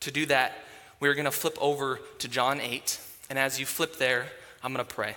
To 0.02 0.12
do 0.12 0.26
that, 0.28 0.54
we're 1.00 1.14
going 1.14 1.26
to 1.26 1.32
flip 1.32 1.58
over 1.60 2.00
to 2.20 2.28
John 2.28 2.62
8. 2.62 3.00
And 3.30 3.38
as 3.38 3.60
you 3.60 3.66
flip 3.66 3.98
there, 3.98 4.28
I'm 4.64 4.74
going 4.74 4.86
to 4.86 4.94
pray. 4.94 5.16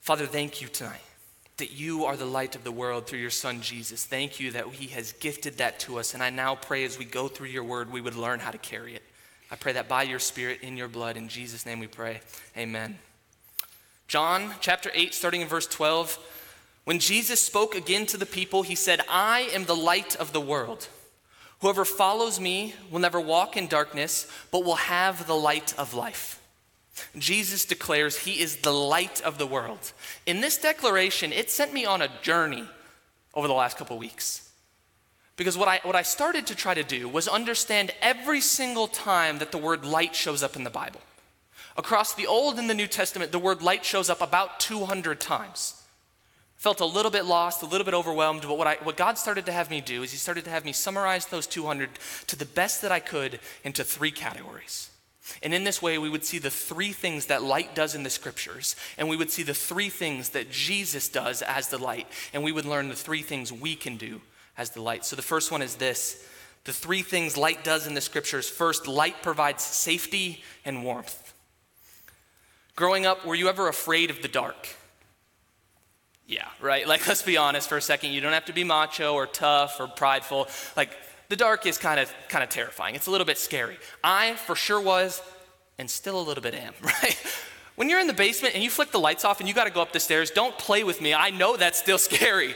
Father, 0.00 0.26
thank 0.26 0.62
you 0.62 0.68
tonight 0.68 1.00
that 1.58 1.72
you 1.72 2.04
are 2.04 2.16
the 2.16 2.24
light 2.24 2.54
of 2.54 2.62
the 2.62 2.72
world 2.72 3.06
through 3.06 3.18
your 3.18 3.30
son 3.30 3.60
Jesus. 3.60 4.04
Thank 4.04 4.38
you 4.38 4.52
that 4.52 4.66
he 4.68 4.86
has 4.88 5.12
gifted 5.12 5.58
that 5.58 5.80
to 5.80 5.98
us. 5.98 6.14
And 6.14 6.22
I 6.22 6.30
now 6.30 6.54
pray 6.54 6.84
as 6.84 6.98
we 6.98 7.04
go 7.04 7.28
through 7.28 7.48
your 7.48 7.64
word, 7.64 7.92
we 7.92 8.00
would 8.00 8.14
learn 8.14 8.38
how 8.38 8.52
to 8.52 8.58
carry 8.58 8.94
it. 8.94 9.02
I 9.50 9.56
pray 9.56 9.72
that 9.72 9.88
by 9.88 10.02
your 10.02 10.18
Spirit, 10.18 10.60
in 10.62 10.76
your 10.76 10.88
blood, 10.88 11.16
in 11.16 11.28
Jesus' 11.28 11.64
name 11.64 11.80
we 11.80 11.86
pray. 11.86 12.20
Amen. 12.56 12.98
John 14.06 14.54
chapter 14.60 14.90
8, 14.94 15.14
starting 15.14 15.40
in 15.40 15.48
verse 15.48 15.66
12. 15.66 16.18
When 16.84 16.98
Jesus 16.98 17.40
spoke 17.40 17.74
again 17.74 18.06
to 18.06 18.16
the 18.16 18.26
people, 18.26 18.62
he 18.62 18.74
said, 18.74 19.00
I 19.08 19.50
am 19.52 19.64
the 19.64 19.76
light 19.76 20.16
of 20.16 20.32
the 20.32 20.40
world. 20.40 20.88
Whoever 21.60 21.84
follows 21.84 22.38
me 22.38 22.74
will 22.90 23.00
never 23.00 23.20
walk 23.20 23.56
in 23.56 23.66
darkness, 23.66 24.30
but 24.50 24.64
will 24.64 24.76
have 24.76 25.26
the 25.26 25.36
light 25.36 25.78
of 25.78 25.92
life. 25.92 26.40
Jesus 27.16 27.64
declares 27.64 28.18
he 28.18 28.40
is 28.40 28.58
the 28.58 28.72
light 28.72 29.20
of 29.20 29.38
the 29.38 29.46
world. 29.46 29.92
In 30.26 30.40
this 30.40 30.58
declaration, 30.58 31.32
it 31.32 31.50
sent 31.50 31.72
me 31.72 31.84
on 31.84 32.02
a 32.02 32.10
journey 32.22 32.64
over 33.34 33.46
the 33.46 33.54
last 33.54 33.76
couple 33.76 33.98
weeks. 33.98 34.47
Because 35.38 35.56
what 35.56 35.68
I, 35.68 35.80
what 35.84 35.94
I 35.94 36.02
started 36.02 36.48
to 36.48 36.56
try 36.56 36.74
to 36.74 36.82
do 36.82 37.08
was 37.08 37.28
understand 37.28 37.92
every 38.02 38.40
single 38.40 38.88
time 38.88 39.38
that 39.38 39.52
the 39.52 39.56
word 39.56 39.84
light 39.84 40.14
shows 40.14 40.42
up 40.42 40.56
in 40.56 40.64
the 40.64 40.68
Bible. 40.70 41.00
Across 41.76 42.14
the 42.14 42.26
Old 42.26 42.58
and 42.58 42.68
the 42.68 42.74
New 42.74 42.88
Testament, 42.88 43.30
the 43.30 43.38
word 43.38 43.62
light 43.62 43.84
shows 43.84 44.10
up 44.10 44.20
about 44.20 44.58
200 44.58 45.20
times. 45.20 45.80
Felt 46.56 46.80
a 46.80 46.84
little 46.84 47.12
bit 47.12 47.24
lost, 47.24 47.62
a 47.62 47.66
little 47.66 47.84
bit 47.84 47.94
overwhelmed, 47.94 48.42
but 48.42 48.58
what, 48.58 48.66
I, 48.66 48.78
what 48.82 48.96
God 48.96 49.16
started 49.16 49.46
to 49.46 49.52
have 49.52 49.70
me 49.70 49.80
do 49.80 50.02
is 50.02 50.10
He 50.10 50.16
started 50.16 50.42
to 50.46 50.50
have 50.50 50.64
me 50.64 50.72
summarize 50.72 51.26
those 51.26 51.46
200 51.46 51.90
to 52.26 52.36
the 52.36 52.44
best 52.44 52.82
that 52.82 52.90
I 52.90 52.98
could 52.98 53.38
into 53.62 53.84
three 53.84 54.10
categories. 54.10 54.90
And 55.40 55.54
in 55.54 55.62
this 55.62 55.80
way, 55.80 55.98
we 55.98 56.10
would 56.10 56.24
see 56.24 56.38
the 56.38 56.50
three 56.50 56.90
things 56.90 57.26
that 57.26 57.44
light 57.44 57.76
does 57.76 57.94
in 57.94 58.02
the 58.02 58.10
scriptures, 58.10 58.74
and 58.96 59.08
we 59.08 59.16
would 59.16 59.30
see 59.30 59.44
the 59.44 59.54
three 59.54 59.88
things 59.88 60.30
that 60.30 60.50
Jesus 60.50 61.08
does 61.08 61.42
as 61.42 61.68
the 61.68 61.78
light, 61.78 62.08
and 62.34 62.42
we 62.42 62.50
would 62.50 62.64
learn 62.64 62.88
the 62.88 62.96
three 62.96 63.22
things 63.22 63.52
we 63.52 63.76
can 63.76 63.96
do 63.96 64.20
as 64.58 64.70
the 64.70 64.82
light. 64.82 65.06
So 65.06 65.16
the 65.16 65.22
first 65.22 65.50
one 65.50 65.62
is 65.62 65.76
this 65.76 66.22
the 66.64 66.72
three 66.74 67.00
things 67.00 67.38
light 67.38 67.64
does 67.64 67.86
in 67.86 67.94
the 67.94 68.00
scriptures. 68.02 68.50
First, 68.50 68.86
light 68.86 69.22
provides 69.22 69.64
safety 69.64 70.42
and 70.66 70.84
warmth. 70.84 71.32
Growing 72.76 73.06
up, 73.06 73.24
were 73.24 73.34
you 73.34 73.48
ever 73.48 73.68
afraid 73.68 74.10
of 74.10 74.20
the 74.20 74.28
dark? 74.28 74.68
Yeah, 76.26 76.46
right? 76.60 76.86
Like, 76.86 77.08
let's 77.08 77.22
be 77.22 77.38
honest 77.38 77.70
for 77.70 77.78
a 77.78 77.82
second. 77.82 78.12
You 78.12 78.20
don't 78.20 78.34
have 78.34 78.44
to 78.44 78.52
be 78.52 78.64
macho 78.64 79.14
or 79.14 79.26
tough 79.26 79.80
or 79.80 79.86
prideful. 79.88 80.48
Like, 80.76 80.90
the 81.30 81.36
dark 81.36 81.64
is 81.64 81.78
kind 81.78 81.98
of 81.98 82.12
kind 82.28 82.44
of 82.44 82.50
terrifying. 82.50 82.94
It's 82.94 83.06
a 83.06 83.10
little 83.10 83.26
bit 83.26 83.38
scary. 83.38 83.78
I 84.04 84.34
for 84.34 84.54
sure 84.54 84.80
was 84.80 85.22
and 85.78 85.90
still 85.90 86.20
a 86.20 86.22
little 86.22 86.42
bit 86.42 86.54
am, 86.54 86.74
right? 86.82 87.16
When 87.76 87.88
you're 87.88 88.00
in 88.00 88.08
the 88.08 88.12
basement 88.12 88.54
and 88.54 88.62
you 88.62 88.70
flick 88.70 88.90
the 88.90 88.98
lights 88.98 89.24
off 89.24 89.40
and 89.40 89.48
you 89.48 89.54
got 89.54 89.64
to 89.64 89.70
go 89.70 89.80
up 89.80 89.92
the 89.92 90.00
stairs, 90.00 90.30
don't 90.30 90.56
play 90.58 90.84
with 90.84 91.00
me. 91.00 91.14
I 91.14 91.30
know 91.30 91.56
that's 91.56 91.78
still 91.78 91.98
scary. 91.98 92.54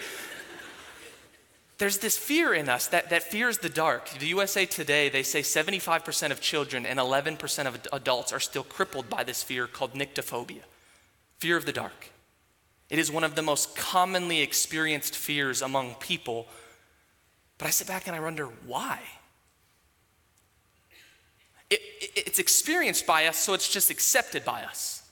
There's 1.83 1.99
this 1.99 2.17
fear 2.17 2.55
in 2.55 2.69
us 2.69 2.87
that, 2.87 3.11
that 3.11 3.25
fears 3.25 3.59
the 3.59 3.69
dark. 3.69 4.09
The 4.11 4.29
USA 4.29 4.67
Today, 4.67 5.09
they 5.09 5.25
say 5.25 5.41
75% 5.41 6.31
of 6.31 6.41
children 6.41 6.87
and 6.87 7.01
11% 7.01 7.67
of 7.67 7.81
adults 7.93 8.33
are 8.33 8.39
still 8.39 8.62
crippled 8.62 9.11
by 9.11 9.25
this 9.25 9.43
fear 9.43 9.67
called 9.67 9.95
nyctophobia, 9.95 10.61
fear 11.41 11.57
of 11.57 11.67
the 11.67 11.73
dark. 11.73 12.12
It 12.89 13.01
is 13.01 13.11
one 13.11 13.25
of 13.25 13.35
the 13.35 13.43
most 13.43 13.75
commonly 13.75 14.43
experienced 14.43 15.17
fears 15.17 15.61
among 15.61 15.97
people 15.97 16.47
but 17.59 17.67
I 17.67 17.71
sit 17.71 17.89
back 17.89 18.07
and 18.07 18.15
I 18.15 18.21
wonder 18.21 18.47
why? 18.65 19.01
It, 21.69 21.81
it, 22.01 22.27
it's 22.29 22.39
experienced 22.39 23.09
by 23.09 23.27
us, 23.27 23.39
so 23.39 23.55
it's 23.55 23.69
just 23.69 23.91
accepted 23.91 24.45
by 24.45 24.62
us. 24.62 25.03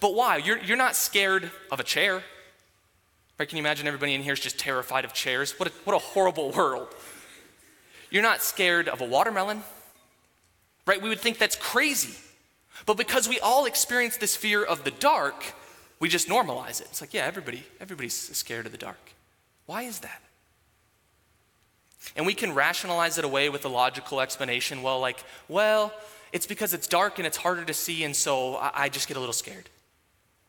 But 0.00 0.12
why? 0.12 0.36
You're, 0.36 0.58
you're 0.58 0.76
not 0.76 0.94
scared 0.94 1.50
of 1.72 1.80
a 1.80 1.84
chair. 1.84 2.22
Right? 3.38 3.48
Can 3.48 3.58
you 3.58 3.62
imagine 3.62 3.86
everybody 3.86 4.14
in 4.14 4.22
here 4.22 4.34
is 4.34 4.40
just 4.40 4.58
terrified 4.58 5.04
of 5.04 5.12
chairs? 5.12 5.58
What 5.58 5.68
a, 5.68 5.72
what 5.84 5.94
a 5.94 5.98
horrible 5.98 6.50
world. 6.56 6.88
You're 8.10 8.22
not 8.22 8.42
scared 8.42 8.88
of 8.88 9.00
a 9.00 9.04
watermelon. 9.04 9.62
Right? 10.86 11.00
We 11.02 11.08
would 11.08 11.20
think 11.20 11.38
that's 11.38 11.56
crazy. 11.56 12.14
But 12.86 12.96
because 12.96 13.28
we 13.28 13.40
all 13.40 13.64
experience 13.64 14.16
this 14.16 14.36
fear 14.36 14.62
of 14.62 14.84
the 14.84 14.90
dark, 14.90 15.54
we 15.98 16.08
just 16.08 16.28
normalize 16.28 16.80
it. 16.80 16.88
It's 16.90 17.00
like, 17.00 17.14
yeah, 17.14 17.24
everybody, 17.24 17.64
everybody's 17.80 18.14
scared 18.14 18.66
of 18.66 18.72
the 18.72 18.78
dark. 18.78 19.12
Why 19.66 19.82
is 19.82 20.00
that? 20.00 20.20
And 22.16 22.26
we 22.26 22.34
can 22.34 22.52
rationalize 22.52 23.16
it 23.16 23.24
away 23.24 23.48
with 23.48 23.64
a 23.64 23.68
logical 23.68 24.20
explanation. 24.20 24.82
Well, 24.82 25.00
like, 25.00 25.24
well, 25.48 25.92
it's 26.32 26.46
because 26.46 26.74
it's 26.74 26.86
dark 26.86 27.18
and 27.18 27.26
it's 27.26 27.38
harder 27.38 27.64
to 27.64 27.74
see, 27.74 28.04
and 28.04 28.14
so 28.14 28.56
I, 28.56 28.70
I 28.74 28.88
just 28.88 29.08
get 29.08 29.16
a 29.16 29.20
little 29.20 29.32
scared. 29.32 29.70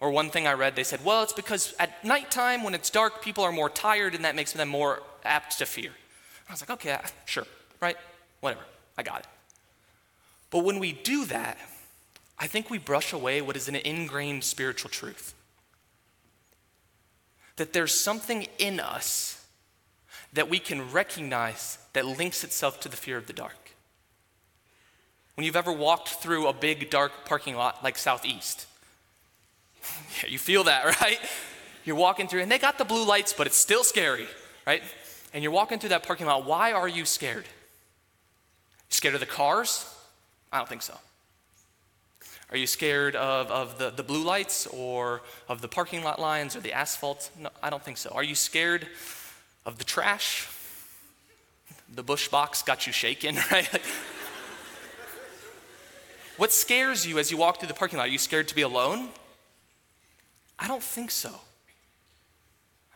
Or 0.05 0.11
one 0.11 0.29
thing 0.29 0.45
I 0.45 0.53
read, 0.53 0.75
they 0.75 0.83
said, 0.83 1.03
well, 1.03 1.23
it's 1.23 1.33
because 1.33 1.73
at 1.79 2.05
nighttime 2.05 2.61
when 2.61 2.75
it's 2.75 2.91
dark, 2.91 3.23
people 3.23 3.43
are 3.43 3.51
more 3.51 3.71
tired, 3.71 4.13
and 4.13 4.23
that 4.23 4.35
makes 4.35 4.53
them 4.53 4.69
more 4.69 5.01
apt 5.23 5.57
to 5.57 5.65
fear. 5.65 5.89
I 6.47 6.53
was 6.53 6.61
like, 6.61 6.69
okay, 6.69 6.99
sure, 7.25 7.47
right? 7.81 7.97
Whatever, 8.39 8.61
I 8.99 9.01
got 9.01 9.21
it. 9.21 9.25
But 10.51 10.63
when 10.63 10.77
we 10.77 10.91
do 10.91 11.25
that, 11.25 11.57
I 12.37 12.45
think 12.45 12.69
we 12.69 12.77
brush 12.77 13.13
away 13.13 13.41
what 13.41 13.57
is 13.57 13.67
an 13.67 13.77
ingrained 13.77 14.43
spiritual 14.43 14.91
truth 14.91 15.33
that 17.55 17.73
there's 17.73 17.99
something 17.99 18.45
in 18.59 18.79
us 18.79 19.43
that 20.33 20.51
we 20.51 20.59
can 20.59 20.91
recognize 20.91 21.79
that 21.93 22.05
links 22.05 22.43
itself 22.43 22.79
to 22.81 22.89
the 22.89 22.97
fear 22.97 23.17
of 23.17 23.25
the 23.25 23.33
dark. 23.33 23.71
When 25.33 25.45
you've 25.45 25.55
ever 25.55 25.71
walked 25.71 26.09
through 26.09 26.45
a 26.45 26.53
big 26.53 26.91
dark 26.91 27.25
parking 27.25 27.55
lot 27.55 27.83
like 27.83 27.97
Southeast, 27.97 28.67
yeah, 30.23 30.29
you 30.29 30.37
feel 30.39 30.63
that, 30.65 30.85
right? 31.01 31.19
You're 31.83 31.95
walking 31.95 32.27
through, 32.27 32.41
and 32.41 32.51
they 32.51 32.59
got 32.59 32.77
the 32.77 32.85
blue 32.85 33.05
lights, 33.05 33.33
but 33.33 33.47
it's 33.47 33.57
still 33.57 33.83
scary, 33.83 34.27
right? 34.65 34.81
And 35.33 35.43
you're 35.43 35.51
walking 35.51 35.79
through 35.79 35.89
that 35.89 36.03
parking 36.03 36.25
lot. 36.25 36.45
Why 36.45 36.71
are 36.71 36.87
you 36.87 37.05
scared? 37.05 37.45
You 37.45 38.95
scared 38.95 39.13
of 39.13 39.19
the 39.19 39.25
cars? 39.25 39.91
I 40.51 40.57
don't 40.57 40.69
think 40.69 40.81
so. 40.81 40.97
Are 42.51 42.57
you 42.57 42.67
scared 42.67 43.15
of, 43.15 43.51
of 43.51 43.77
the, 43.77 43.89
the 43.89 44.03
blue 44.03 44.23
lights 44.23 44.67
or 44.67 45.21
of 45.49 45.61
the 45.61 45.67
parking 45.67 46.03
lot 46.03 46.19
lines 46.19 46.55
or 46.55 46.61
the 46.61 46.73
asphalt? 46.73 47.29
No, 47.39 47.49
I 47.61 47.69
don't 47.69 47.83
think 47.83 47.97
so. 47.97 48.11
Are 48.11 48.23
you 48.23 48.35
scared 48.35 48.87
of 49.65 49.77
the 49.77 49.83
trash. 49.83 50.47
The 51.93 52.03
bush 52.03 52.27
box 52.27 52.61
got 52.61 52.87
you 52.87 52.93
shaken, 52.93 53.35
right? 53.51 53.81
what 56.37 56.51
scares 56.51 57.05
you 57.05 57.17
as 57.19 57.31
you 57.31 57.37
walk 57.37 57.59
through 57.59 57.67
the 57.67 57.73
parking 57.73 57.97
lot? 57.97 58.07
Are 58.07 58.11
you 58.11 58.17
scared 58.17 58.47
to 58.49 58.55
be 58.55 58.61
alone? 58.61 59.09
I 60.57 60.67
don't 60.67 60.83
think 60.83 61.11
so. 61.11 61.31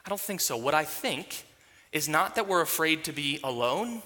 I 0.05 0.09
don't 0.09 0.21
think 0.21 0.41
so. 0.41 0.57
What 0.57 0.73
I 0.73 0.85
think 0.85 1.43
is 1.91 2.07
not 2.07 2.35
that 2.35 2.47
we're 2.47 2.61
afraid 2.61 3.03
to 3.05 3.11
be 3.11 3.39
alone, 3.43 4.01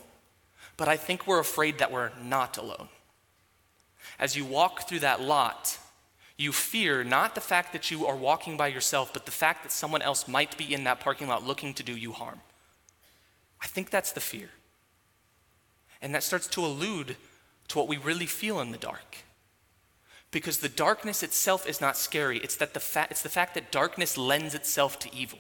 but 0.77 0.88
I 0.88 0.98
think 0.98 1.27
we're 1.27 1.39
afraid 1.39 1.77
that 1.79 1.91
we're 1.91 2.12
not 2.22 2.57
alone. 2.57 2.89
As 4.19 4.36
you 4.36 4.45
walk 4.45 4.88
through 4.88 5.00
that 5.00 5.22
lot, 5.22 5.77
you 6.38 6.51
fear 6.51 7.03
not 7.03 7.36
the 7.36 7.41
fact 7.41 7.74
that 7.74 7.91
you 7.91 8.05
are 8.05 8.15
walking 8.15 8.57
by 8.57 8.67
yourself, 8.67 9.13
but 9.13 9.25
the 9.25 9.31
fact 9.31 9.63
that 9.63 9.72
someone 9.72 10.01
else 10.01 10.27
might 10.27 10.57
be 10.57 10.74
in 10.74 10.83
that 10.86 11.00
parking 11.00 11.27
lot 11.27 11.45
looking 11.45 11.74
to 11.75 11.83
do 11.83 11.95
you 11.95 12.12
harm. 12.12 12.39
I 13.62 13.67
think 13.67 13.89
that's 13.89 14.12
the 14.12 14.19
fear. 14.19 14.50
And 16.01 16.13
that 16.15 16.24
starts 16.24 16.48
to 16.48 16.65
allude 16.65 17.15
to 17.69 17.77
what 17.77 17.88
we 17.88 17.98
really 17.98 18.25
feel 18.25 18.60
in 18.60 18.72
the 18.72 18.77
dark. 18.77 19.17
Because 20.34 20.58
the 20.58 20.68
darkness 20.68 21.22
itself 21.22 21.70
is 21.70 21.80
not 21.80 21.96
scary, 21.96 22.40
it's, 22.40 22.56
that 22.56 22.74
the 22.74 22.80
fa- 22.80 23.08
it's 23.12 23.22
the 23.22 23.30
fact 23.30 23.54
that 23.54 23.72
darkness 23.72 24.18
lends 24.18 24.56
itself 24.56 24.98
to 25.00 25.16
evil. 25.16 25.38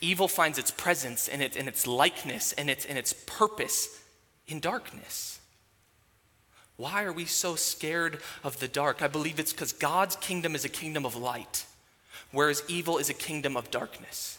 Evil 0.00 0.28
finds 0.28 0.56
its 0.56 0.70
presence 0.70 1.28
and, 1.28 1.42
it, 1.42 1.56
and 1.56 1.66
its 1.66 1.84
likeness 1.84 2.52
and 2.52 2.70
its, 2.70 2.84
and 2.84 2.96
its 2.96 3.12
purpose 3.26 4.00
in 4.46 4.60
darkness. 4.60 5.40
Why 6.76 7.02
are 7.02 7.12
we 7.12 7.24
so 7.24 7.56
scared 7.56 8.20
of 8.44 8.60
the 8.60 8.68
dark? 8.68 9.02
I 9.02 9.08
believe 9.08 9.40
it's 9.40 9.52
because 9.52 9.72
God's 9.72 10.14
kingdom 10.14 10.54
is 10.54 10.64
a 10.64 10.68
kingdom 10.68 11.04
of 11.04 11.16
light, 11.16 11.66
whereas 12.30 12.62
evil 12.68 12.98
is 12.98 13.10
a 13.10 13.14
kingdom 13.14 13.56
of 13.56 13.72
darkness. 13.72 14.38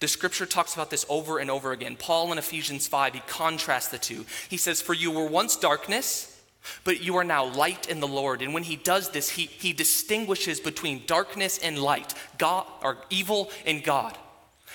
The 0.00 0.08
scripture 0.08 0.44
talks 0.44 0.74
about 0.74 0.90
this 0.90 1.06
over 1.08 1.38
and 1.38 1.50
over 1.50 1.72
again. 1.72 1.96
Paul 1.96 2.30
in 2.30 2.36
Ephesians 2.36 2.86
5, 2.86 3.14
he 3.14 3.20
contrasts 3.26 3.88
the 3.88 3.96
two. 3.96 4.26
He 4.50 4.58
says, 4.58 4.82
For 4.82 4.92
you 4.92 5.10
were 5.10 5.26
once 5.26 5.56
darkness, 5.56 6.35
but 6.84 7.02
you 7.02 7.16
are 7.16 7.24
now 7.24 7.44
light 7.44 7.88
in 7.88 8.00
the 8.00 8.08
Lord. 8.08 8.42
And 8.42 8.54
when 8.54 8.62
he 8.62 8.76
does 8.76 9.10
this, 9.10 9.30
he, 9.30 9.46
he 9.46 9.72
distinguishes 9.72 10.60
between 10.60 11.02
darkness 11.06 11.58
and 11.58 11.78
light, 11.78 12.14
God 12.38 12.66
or 12.82 12.98
evil 13.10 13.50
and 13.64 13.82
God. 13.82 14.16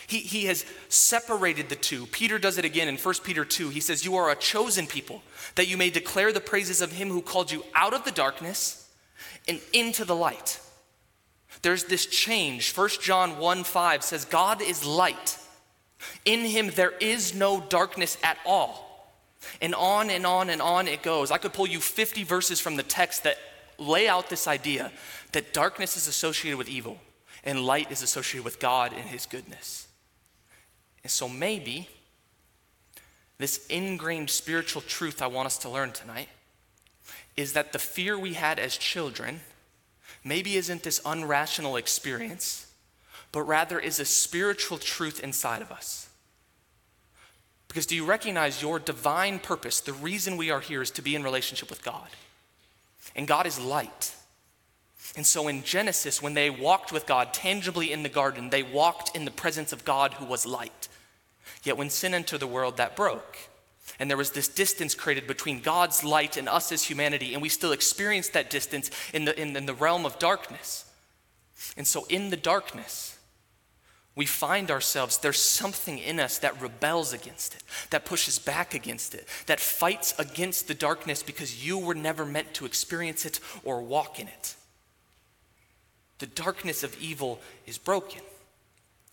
He, 0.08 0.20
he 0.20 0.46
has 0.46 0.66
separated 0.90 1.70
the 1.70 1.76
two. 1.76 2.06
Peter 2.08 2.38
does 2.38 2.58
it 2.58 2.66
again 2.66 2.90
in 2.90 2.98
1 2.98 3.16
Peter 3.24 3.46
2. 3.46 3.70
He 3.70 3.80
says, 3.80 4.04
You 4.04 4.18
are 4.18 4.30
a 4.30 4.36
chosen 4.36 4.86
people, 4.86 5.22
that 5.56 5.68
you 5.70 5.78
may 5.78 5.90
declare 5.90 6.34
the 6.34 6.42
praises 6.42 6.82
of 6.82 6.92
him 6.92 7.10
who 7.10 7.22
called 7.22 7.52
you 7.52 7.64
out 7.74 7.94
of 7.94 8.04
the 8.04 8.12
darkness 8.12 8.90
and 9.48 9.62
into 9.72 10.04
the 10.04 10.16
light. 10.16 10.60
There's 11.62 11.86
this 11.86 12.06
change. 12.06 12.76
1 12.76 12.90
John 13.02 13.38
1 13.38 13.64
5 13.64 14.04
says, 14.04 14.26
God 14.26 14.62
is 14.62 14.86
light. 14.86 15.38
In 16.26 16.42
him 16.42 16.72
there 16.76 16.92
is 17.00 17.36
no 17.36 17.62
darkness 17.62 18.18
at 18.24 18.38
all. 18.46 18.91
And 19.62 19.74
on 19.76 20.10
and 20.10 20.26
on 20.26 20.50
and 20.50 20.62
on 20.62 20.88
it 20.88 21.04
goes. 21.04 21.32
I 21.32 21.38
could 21.38 21.54
pull 21.54 21.68
you 21.68 21.80
50 21.80 22.24
verses 22.24 22.60
from 22.60 22.76
the 22.76 22.84
text 22.84 23.24
that 23.24 23.38
lay 23.78 24.08
out 24.08 24.30
this 24.30 24.48
idea 24.48 24.92
that 25.32 25.54
darkness 25.54 25.98
is 25.98 26.08
associated 26.08 26.58
with 26.58 26.70
evil 26.70 27.00
and 27.44 27.66
light 27.66 27.92
is 27.92 28.04
associated 28.04 28.46
with 28.46 28.60
God 28.60 28.94
and 28.94 29.10
his 29.10 29.26
goodness. 29.26 29.88
And 31.04 31.12
so 31.12 31.28
maybe 31.28 31.90
this 33.40 33.66
ingrained 33.68 34.30
spiritual 34.30 34.84
truth 34.84 35.22
I 35.22 35.28
want 35.28 35.48
us 35.48 35.58
to 35.60 35.70
learn 35.70 35.92
tonight 35.92 36.30
is 37.36 37.54
that 37.54 37.74
the 37.74 37.80
fear 37.80 38.18
we 38.18 38.34
had 38.34 38.60
as 38.60 38.78
children 38.78 39.42
maybe 40.24 40.56
isn't 40.58 40.84
this 40.84 41.00
unrational 41.00 41.80
experience, 41.80 42.68
but 43.32 43.42
rather 43.42 43.80
is 43.80 44.00
a 44.00 44.06
spiritual 44.06 44.78
truth 44.78 45.20
inside 45.20 45.62
of 45.64 45.72
us. 45.72 46.11
Because 47.72 47.86
do 47.86 47.96
you 47.96 48.04
recognize 48.04 48.62
your 48.62 48.80
divine 48.80 49.40
purpose? 49.40 49.80
The 49.80 49.94
reason 49.94 50.36
we 50.36 50.52
are 50.52 50.60
here 50.60 50.82
is 50.82 50.92
to 50.92 51.02
be 51.02 51.16
in 51.16 51.24
relationship 51.24 51.70
with 51.70 51.86
God. 51.86 52.10
And 53.16 53.26
God 53.26 53.48
is 53.48 53.58
light. 53.58 54.14
And 55.16 55.26
so 55.26 55.48
in 55.48 55.64
Genesis, 55.64 56.22
when 56.22 56.34
they 56.34 56.50
walked 56.50 56.92
with 56.92 57.06
God 57.06 57.34
tangibly 57.34 57.94
in 57.94 58.04
the 58.04 58.10
garden, 58.10 58.50
they 58.50 58.62
walked 58.62 59.16
in 59.16 59.24
the 59.24 59.32
presence 59.32 59.72
of 59.72 59.86
God 59.86 60.16
who 60.16 60.26
was 60.26 60.46
light. 60.46 60.90
Yet 61.64 61.78
when 61.78 61.90
sin 61.90 62.14
entered 62.14 62.42
the 62.42 62.46
world, 62.48 62.76
that 62.76 62.98
broke. 62.98 63.38
And 64.00 64.10
there 64.10 64.18
was 64.18 64.32
this 64.32 64.50
distance 64.50 64.94
created 64.94 65.26
between 65.26 65.62
God's 65.62 66.04
light 66.04 66.36
and 66.36 66.50
us 66.50 66.74
as 66.74 66.84
humanity, 66.84 67.32
and 67.32 67.42
we 67.42 67.48
still 67.48 67.72
experience 67.72 68.28
that 68.30 68.50
distance 68.50 68.92
in 69.14 69.24
the, 69.24 69.42
in, 69.42 69.56
in 69.56 69.66
the 69.66 69.74
realm 69.74 70.06
of 70.06 70.20
darkness. 70.20 70.92
And 71.78 71.88
so, 71.88 72.06
in 72.10 72.32
the 72.32 72.38
darkness, 72.38 73.18
we 74.16 74.26
find 74.26 74.70
ourselves, 74.70 75.18
there's 75.18 75.40
something 75.42 75.98
in 75.98 76.20
us 76.20 76.38
that 76.40 76.62
rebels 76.62 77.14
against 77.14 77.56
it, 77.56 77.64
that 77.92 78.06
pushes 78.06 78.40
back 78.40 78.74
against 78.74 79.16
it, 79.16 79.26
that 79.46 79.60
fights 79.60 80.14
against 80.20 80.68
the 80.68 80.74
darkness 80.74 81.24
because 81.24 81.66
you 81.66 81.78
were 81.78 81.96
never 81.96 82.26
meant 82.26 82.54
to 82.56 82.66
experience 82.66 83.26
it 83.26 83.40
or 83.64 83.82
walk 83.82 84.20
in 84.20 84.28
it. 84.28 84.56
The 86.20 86.28
darkness 86.28 86.84
of 86.84 87.00
evil 87.02 87.40
is 87.66 87.78
broken. 87.78 88.22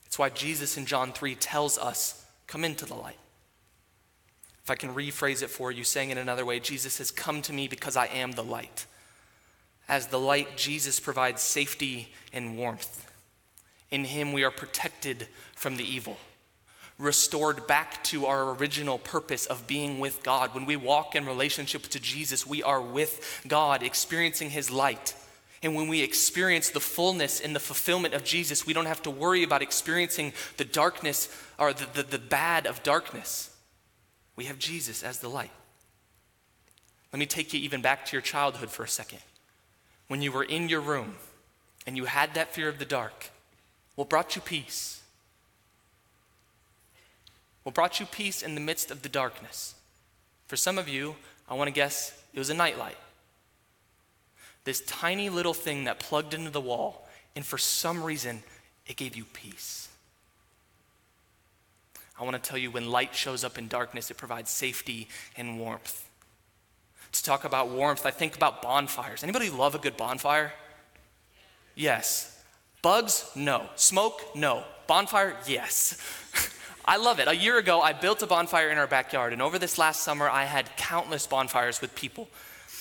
It's 0.04 0.18
why 0.18 0.30
Jesus 0.30 0.76
in 0.76 0.84
John 0.84 1.12
3 1.12 1.34
tells 1.36 1.78
us, 1.78 2.24
Come 2.46 2.64
into 2.64 2.84
the 2.84 2.94
light. 2.94 3.18
If 4.64 4.70
I 4.70 4.74
can 4.74 4.94
rephrase 4.94 5.42
it 5.42 5.48
for 5.48 5.70
you, 5.70 5.84
saying 5.84 6.10
it 6.10 6.18
another 6.18 6.44
way, 6.44 6.60
Jesus 6.60 6.94
says, 6.94 7.10
Come 7.10 7.40
to 7.42 7.52
me 7.52 7.68
because 7.68 7.96
I 7.96 8.06
am 8.06 8.32
the 8.32 8.44
light. 8.44 8.84
As 9.88 10.08
the 10.08 10.18
light, 10.18 10.56
Jesus 10.56 11.00
provides 11.00 11.40
safety 11.40 12.12
and 12.32 12.58
warmth. 12.58 13.07
In 13.90 14.04
him, 14.04 14.32
we 14.32 14.44
are 14.44 14.50
protected 14.50 15.28
from 15.54 15.76
the 15.76 15.84
evil, 15.84 16.18
restored 16.98 17.66
back 17.66 18.04
to 18.04 18.26
our 18.26 18.54
original 18.54 18.98
purpose 18.98 19.46
of 19.46 19.66
being 19.66 19.98
with 19.98 20.22
God. 20.22 20.54
When 20.54 20.66
we 20.66 20.76
walk 20.76 21.14
in 21.14 21.24
relationship 21.26 21.82
to 21.84 22.00
Jesus, 22.00 22.46
we 22.46 22.62
are 22.62 22.82
with 22.82 23.42
God, 23.48 23.82
experiencing 23.82 24.50
his 24.50 24.70
light. 24.70 25.14
And 25.62 25.74
when 25.74 25.88
we 25.88 26.02
experience 26.02 26.70
the 26.70 26.80
fullness 26.80 27.40
and 27.40 27.54
the 27.54 27.60
fulfillment 27.60 28.14
of 28.14 28.24
Jesus, 28.24 28.66
we 28.66 28.72
don't 28.72 28.86
have 28.86 29.02
to 29.02 29.10
worry 29.10 29.42
about 29.42 29.62
experiencing 29.62 30.32
the 30.56 30.64
darkness 30.64 31.28
or 31.58 31.72
the, 31.72 31.86
the, 31.94 32.02
the 32.02 32.18
bad 32.18 32.66
of 32.66 32.82
darkness. 32.82 33.56
We 34.36 34.44
have 34.44 34.58
Jesus 34.58 35.02
as 35.02 35.18
the 35.18 35.28
light. 35.28 35.50
Let 37.12 37.18
me 37.18 37.26
take 37.26 37.52
you 37.52 37.60
even 37.60 37.82
back 37.82 38.04
to 38.06 38.12
your 38.12 38.22
childhood 38.22 38.70
for 38.70 38.84
a 38.84 38.88
second. 38.88 39.18
When 40.06 40.22
you 40.22 40.30
were 40.30 40.44
in 40.44 40.68
your 40.68 40.80
room 40.80 41.16
and 41.86 41.96
you 41.96 42.04
had 42.04 42.34
that 42.34 42.54
fear 42.54 42.68
of 42.68 42.78
the 42.78 42.84
dark, 42.84 43.30
what 43.98 44.08
brought 44.08 44.36
you 44.36 44.40
peace? 44.40 45.02
What 47.64 47.74
brought 47.74 47.98
you 47.98 48.06
peace 48.06 48.44
in 48.44 48.54
the 48.54 48.60
midst 48.60 48.92
of 48.92 49.02
the 49.02 49.08
darkness? 49.08 49.74
For 50.46 50.54
some 50.54 50.78
of 50.78 50.88
you, 50.88 51.16
I 51.50 51.54
want 51.54 51.66
to 51.66 51.72
guess 51.72 52.16
it 52.32 52.38
was 52.38 52.48
a 52.48 52.54
nightlight. 52.54 52.96
This 54.62 54.82
tiny 54.82 55.28
little 55.28 55.52
thing 55.52 55.82
that 55.82 55.98
plugged 55.98 56.32
into 56.32 56.48
the 56.48 56.60
wall, 56.60 57.08
and 57.34 57.44
for 57.44 57.58
some 57.58 58.04
reason, 58.04 58.44
it 58.86 58.94
gave 58.94 59.16
you 59.16 59.24
peace. 59.24 59.88
I 62.20 62.22
want 62.22 62.40
to 62.40 62.48
tell 62.48 62.56
you 62.56 62.70
when 62.70 62.92
light 62.92 63.16
shows 63.16 63.42
up 63.42 63.58
in 63.58 63.66
darkness, 63.66 64.12
it 64.12 64.16
provides 64.16 64.48
safety 64.48 65.08
and 65.36 65.58
warmth. 65.58 66.08
To 67.10 67.24
talk 67.24 67.44
about 67.44 67.70
warmth, 67.70 68.06
I 68.06 68.12
think 68.12 68.36
about 68.36 68.62
bonfires. 68.62 69.24
Anybody 69.24 69.50
love 69.50 69.74
a 69.74 69.78
good 69.78 69.96
bonfire? 69.96 70.52
Yes. 71.74 72.37
Bugs? 72.82 73.30
No. 73.34 73.68
Smoke? 73.76 74.34
No. 74.34 74.64
Bonfire? 74.86 75.36
Yes. 75.46 75.98
I 76.84 76.96
love 76.96 77.20
it. 77.20 77.28
A 77.28 77.34
year 77.34 77.58
ago, 77.58 77.80
I 77.80 77.92
built 77.92 78.22
a 78.22 78.26
bonfire 78.26 78.70
in 78.70 78.78
our 78.78 78.86
backyard, 78.86 79.32
and 79.32 79.42
over 79.42 79.58
this 79.58 79.76
last 79.76 80.02
summer, 80.02 80.28
I 80.28 80.44
had 80.44 80.74
countless 80.76 81.26
bonfires 81.26 81.80
with 81.80 81.94
people. 81.94 82.28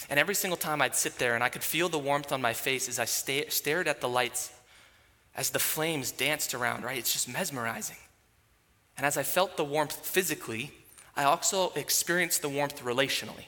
And 0.10 0.20
every 0.20 0.36
single 0.36 0.58
time 0.58 0.82
I'd 0.82 0.96
sit 0.96 1.18
there 1.18 1.36
and 1.36 1.44
I 1.44 1.50
could 1.50 1.64
feel 1.64 1.90
the 1.90 2.00
warmth 2.00 2.32
on 2.32 2.42
my 2.42 2.54
face 2.54 2.88
as 2.88 3.00
I 3.00 3.06
sta- 3.06 3.50
stared 3.50 3.88
at 3.88 4.00
the 4.00 4.08
lights, 4.08 4.54
as 5.36 5.50
the 5.50 5.60
flames 5.60 6.12
danced 6.12 6.54
around, 6.54 6.84
right? 6.84 6.98
It's 6.98 7.12
just 7.12 7.28
mesmerizing. 7.28 7.98
And 8.96 9.06
as 9.06 9.18
I 9.18 9.24
felt 9.24 9.58
the 9.58 9.66
warmth 9.66 10.06
physically, 10.06 10.72
I 11.16 11.26
also 11.26 11.72
experienced 11.76 12.42
the 12.42 12.50
warmth 12.50 12.84
relationally. 12.84 13.46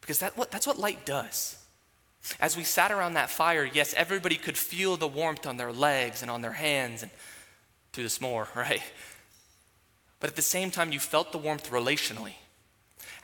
Because 0.00 0.18
that, 0.18 0.36
what, 0.36 0.50
that's 0.50 0.66
what 0.66 0.78
light 0.78 1.06
does. 1.06 1.56
As 2.40 2.56
we 2.56 2.64
sat 2.64 2.90
around 2.90 3.14
that 3.14 3.30
fire, 3.30 3.64
yes, 3.64 3.94
everybody 3.94 4.36
could 4.36 4.58
feel 4.58 4.96
the 4.96 5.08
warmth 5.08 5.46
on 5.46 5.56
their 5.56 5.72
legs 5.72 6.22
and 6.22 6.30
on 6.30 6.42
their 6.42 6.52
hands 6.52 7.02
and 7.02 7.10
through 7.92 8.04
the 8.04 8.10
s'more, 8.10 8.52
right? 8.54 8.82
But 10.20 10.30
at 10.30 10.36
the 10.36 10.42
same 10.42 10.70
time, 10.70 10.92
you 10.92 10.98
felt 10.98 11.32
the 11.32 11.38
warmth 11.38 11.70
relationally. 11.70 12.34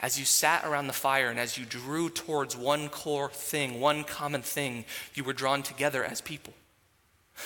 As 0.00 0.18
you 0.18 0.24
sat 0.24 0.64
around 0.64 0.88
the 0.88 0.92
fire 0.92 1.30
and 1.30 1.38
as 1.38 1.56
you 1.56 1.64
drew 1.64 2.10
towards 2.10 2.56
one 2.56 2.88
core 2.88 3.30
thing, 3.30 3.80
one 3.80 4.02
common 4.02 4.42
thing, 4.42 4.84
you 5.14 5.22
were 5.24 5.32
drawn 5.32 5.62
together 5.62 6.04
as 6.04 6.20
people. 6.20 6.54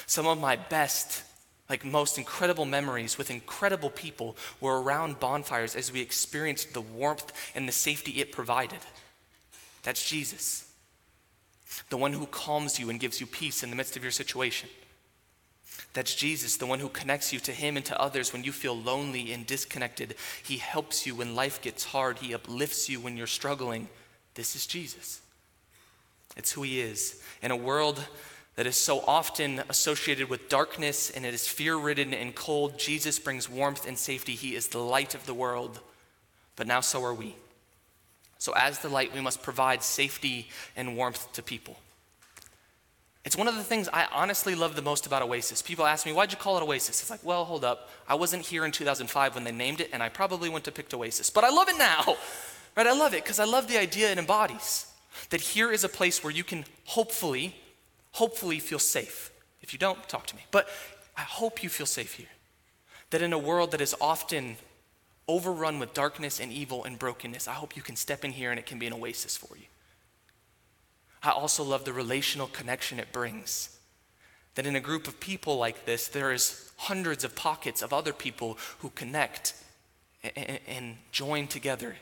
Some 0.07 0.27
of 0.27 0.41
my 0.41 0.57
best, 0.57 1.23
like 1.69 1.85
most 1.85 2.17
incredible 2.17 2.65
memories 2.65 3.19
with 3.19 3.31
incredible 3.31 3.91
people 3.91 4.37
were 4.61 4.81
around 4.81 5.21
bonfires 5.21 5.77
as 5.77 5.93
we 5.93 6.01
experienced 6.01 6.73
the 6.73 6.81
warmth 6.81 7.33
and 7.55 7.69
the 7.69 7.73
safety 7.73 8.13
it 8.13 8.33
provided. 8.33 8.81
That's 9.83 10.09
Jesus 10.09 10.66
the 11.91 11.97
one 11.97 12.13
who 12.13 12.27
calms 12.27 12.79
you 12.79 12.91
and 12.91 13.01
gives 13.01 13.21
you 13.21 13.27
peace 13.27 13.63
in 13.63 13.71
the 13.71 13.77
midst 13.77 13.97
of 13.97 14.03
your 14.03 14.13
situation. 14.13 14.69
That's 15.93 16.15
Jesus, 16.15 16.57
the 16.57 16.67
one 16.67 16.79
who 16.79 16.89
connects 16.89 17.33
you 17.33 17.39
to 17.41 17.53
Him 17.53 17.77
and 17.77 17.85
to 17.87 18.01
others 18.01 18.33
when 18.33 18.45
you 18.45 18.53
feel 18.53 18.77
lonely 18.77 19.33
and 19.33 19.47
disconnected. 19.47 20.15
He 20.45 20.59
helps 20.59 21.07
you 21.07 21.15
when 21.15 21.35
life 21.35 21.61
gets 21.63 21.85
hard, 21.85 22.19
He 22.19 22.35
uplifts 22.35 22.89
you 22.89 23.01
when 23.01 23.17
you're 23.17 23.27
struggling. 23.27 23.89
This 24.35 24.55
is 24.55 24.67
Jesus. 24.67 25.23
It's 26.37 26.53
who 26.53 26.63
He 26.63 26.81
is. 26.81 27.23
In 27.43 27.51
a 27.51 27.57
world 27.57 28.05
that 28.57 28.67
is 28.67 28.77
so 28.77 29.01
often 29.07 29.63
associated 29.69 30.29
with 30.29 30.49
darkness 30.49 31.11
and 31.11 31.25
it 31.25 31.35
is 31.35 31.49
fear 31.49 31.77
ridden 31.77 32.13
and 32.13 32.35
cold, 32.35 32.79
Jesus 32.79 33.19
brings 33.19 33.49
warmth 33.49 33.87
and 33.87 33.99
safety. 33.99 34.35
He 34.35 34.55
is 34.55 34.69
the 34.69 34.79
light 34.79 35.15
of 35.15 35.27
the 35.27 35.35
world, 35.35 35.81
but 36.57 36.67
now 36.67 36.81
so 36.81 37.03
are 37.05 37.15
we. 37.15 37.37
So, 38.39 38.53
as 38.55 38.79
the 38.81 38.89
light, 38.89 39.15
we 39.15 39.21
must 39.21 39.43
provide 39.43 39.83
safety 39.83 40.49
and 40.77 40.97
warmth 40.97 41.33
to 41.33 41.43
people. 41.43 41.79
It's 43.27 43.37
one 43.37 43.49
of 43.49 43.57
the 43.57 43.65
things 43.65 43.89
I 43.93 44.07
honestly 44.13 44.55
love 44.55 44.77
the 44.77 44.83
most 44.83 45.05
about 45.05 45.21
Oasis. 45.21 45.61
People 45.61 45.85
ask 45.85 46.07
me, 46.07 46.13
why'd 46.13 46.31
you 46.31 46.39
call 46.39 46.59
it 46.59 46.63
Oasis? 46.63 47.01
It's 47.01 47.11
like, 47.11 47.25
well, 47.25 47.45
hold 47.45 47.65
up. 47.65 47.91
I 48.09 48.15
wasn't 48.15 48.47
here 48.47 48.65
in 48.65 48.71
2005 48.71 49.35
when 49.35 49.43
they 49.43 49.51
named 49.51 49.81
it, 49.81 49.91
and 49.93 50.01
I 50.01 50.09
probably 50.09 50.49
wouldn't 50.49 50.67
have 50.67 50.75
picked 50.75 50.95
Oasis. 50.95 51.29
But 51.29 51.43
I 51.43 51.51
love 51.51 51.69
it 51.69 51.77
now, 51.77 52.17
right? 52.77 52.87
I 52.87 52.93
love 52.93 53.15
it 53.15 53.25
because 53.25 53.41
I 53.41 53.45
love 53.45 53.67
the 53.67 53.79
idea 53.79 54.13
it 54.13 54.19
embodies. 54.19 54.87
That 55.31 55.41
here 55.41 55.73
is 55.73 55.83
a 55.83 55.89
place 55.89 56.23
where 56.23 56.33
you 56.33 56.45
can 56.45 56.65
hopefully, 56.85 57.57
hopefully 58.13 58.61
feel 58.61 58.79
safe. 58.79 59.33
If 59.61 59.73
you 59.73 59.79
don't, 59.81 60.09
talk 60.09 60.27
to 60.27 60.37
me. 60.37 60.43
But 60.53 60.69
I 61.17 61.23
hope 61.23 61.65
you 61.65 61.69
feel 61.69 61.87
safe 61.87 62.13
here. 62.13 62.29
That 63.11 63.23
in 63.23 63.33
a 63.33 63.39
world 63.39 63.73
that 63.73 63.81
is 63.81 63.97
often 64.01 64.57
overrun 65.29 65.79
with 65.79 65.95
darkness 65.95 66.41
and 66.41 66.53
evil 66.53 66.85
and 66.85 66.99
brokenness, 66.99 67.49
I 67.49 67.53
hope 67.53 67.77
you 67.77 67.83
can 67.83 67.97
step 67.97 68.25
in 68.25 68.33
here 68.33 68.51
and 68.51 68.59
it 68.59 68.67
can 68.67 68.79
be 68.79 68.87
an 68.87 68.93
oasis 68.93 69.37
for 69.37 69.57
you. 69.57 69.65
I 71.23 71.31
also 71.31 71.65
love 71.65 71.85
the 71.85 71.93
relational 71.93 72.47
connection 72.47 73.01
it 73.01 73.13
brings. 73.13 73.77
That 74.55 74.67
in 74.67 74.77
a 74.77 74.81
group 74.81 75.09
of 75.09 75.21
people 75.21 75.59
like 75.59 75.85
this, 75.85 76.09
there 76.09 76.33
is 76.33 76.71
hundreds 76.77 77.25
of 77.25 77.35
pockets 77.35 77.83
of 77.83 77.93
other 77.93 78.13
people 78.13 78.59
who 78.79 78.91
connect 78.91 79.55
and, 80.23 80.61
and 80.67 80.97
join 81.13 81.47
together. 81.47 81.97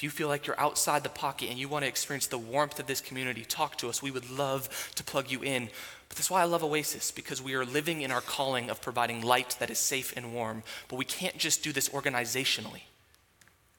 If 0.00 0.04
you 0.04 0.08
feel 0.08 0.28
like 0.28 0.46
you're 0.46 0.58
outside 0.58 1.02
the 1.02 1.10
pocket 1.10 1.50
and 1.50 1.58
you 1.58 1.68
want 1.68 1.84
to 1.84 1.86
experience 1.86 2.26
the 2.26 2.38
warmth 2.38 2.80
of 2.80 2.86
this 2.86 3.02
community, 3.02 3.44
talk 3.44 3.76
to 3.76 3.90
us. 3.90 4.02
We 4.02 4.10
would 4.10 4.30
love 4.30 4.90
to 4.94 5.04
plug 5.04 5.30
you 5.30 5.42
in. 5.42 5.68
But 6.08 6.16
that's 6.16 6.30
why 6.30 6.40
I 6.40 6.44
love 6.44 6.64
Oasis, 6.64 7.10
because 7.10 7.42
we 7.42 7.52
are 7.52 7.66
living 7.66 8.00
in 8.00 8.10
our 8.10 8.22
calling 8.22 8.70
of 8.70 8.80
providing 8.80 9.20
light 9.20 9.56
that 9.58 9.68
is 9.68 9.78
safe 9.78 10.16
and 10.16 10.32
warm. 10.32 10.62
But 10.88 10.96
we 10.96 11.04
can't 11.04 11.36
just 11.36 11.62
do 11.62 11.70
this 11.70 11.90
organizationally, 11.90 12.84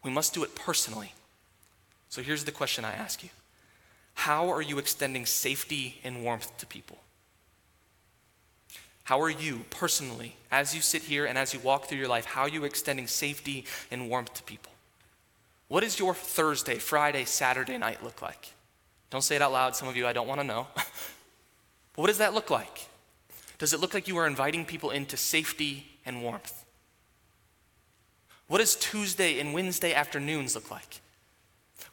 we 0.03 0.11
must 0.11 0.35
do 0.35 0.43
it 0.43 0.53
personally. 0.53 1.13
So 2.09 2.21
here's 2.21 2.43
the 2.43 2.51
question 2.51 2.85
I 2.85 2.91
ask 2.91 3.23
you 3.23 3.29
How 4.13 4.47
are 4.49 4.61
you 4.61 4.77
extending 4.77 5.25
safety 5.25 6.01
and 6.03 6.23
warmth 6.23 6.55
to 6.59 6.67
people? 6.67 6.99
How 9.05 9.19
are 9.21 9.31
you 9.31 9.65
personally, 9.71 10.35
as 10.51 10.75
you 10.75 10.81
sit 10.81 11.01
here 11.01 11.25
and 11.25 11.35
as 11.35 11.51
you 11.51 11.59
walk 11.61 11.85
through 11.85 11.97
your 11.97 12.07
life, 12.07 12.25
how 12.25 12.41
are 12.41 12.47
you 12.47 12.63
extending 12.63 13.07
safety 13.07 13.65
and 13.89 14.07
warmth 14.07 14.35
to 14.35 14.43
people? 14.43 14.70
What 15.71 15.83
does 15.83 15.97
your 15.97 16.13
Thursday, 16.13 16.79
Friday, 16.79 17.23
Saturday 17.23 17.77
night 17.77 18.03
look 18.03 18.21
like? 18.21 18.51
Don't 19.09 19.21
say 19.21 19.37
it 19.37 19.41
out 19.41 19.53
loud. 19.53 19.73
Some 19.73 19.87
of 19.87 19.95
you, 19.95 20.05
I 20.05 20.11
don't 20.11 20.27
want 20.27 20.41
to 20.41 20.45
know. 20.45 20.67
But 20.75 20.85
what 21.95 22.07
does 22.07 22.17
that 22.17 22.33
look 22.33 22.49
like? 22.49 22.89
Does 23.57 23.71
it 23.71 23.79
look 23.79 23.93
like 23.93 24.05
you 24.05 24.17
are 24.17 24.27
inviting 24.27 24.65
people 24.65 24.89
into 24.89 25.15
safety 25.15 25.85
and 26.05 26.21
warmth? 26.21 26.65
What 28.47 28.57
does 28.57 28.75
Tuesday 28.75 29.39
and 29.39 29.53
Wednesday 29.53 29.93
afternoons 29.93 30.55
look 30.55 30.69
like? 30.69 30.99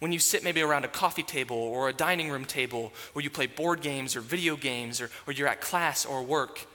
When 0.01 0.11
you 0.11 0.19
sit 0.19 0.43
maybe 0.43 0.61
around 0.61 0.85
a 0.85 0.89
coffee 0.89 1.23
table 1.23 1.57
or 1.57 1.89
a 1.89 1.93
dining 1.93 2.31
room 2.31 2.47
table 2.47 2.93
where 3.13 3.23
you 3.23 3.31
play 3.31 3.47
board 3.47 3.81
games 3.81 4.17
or 4.17 4.21
video 4.21 4.57
games 4.57 5.01
or, 5.01 5.09
or 5.25 5.33
you're 5.33 5.47
at 5.47 5.61
class 5.61 6.05
or 6.05 6.25
work, 6.25 6.67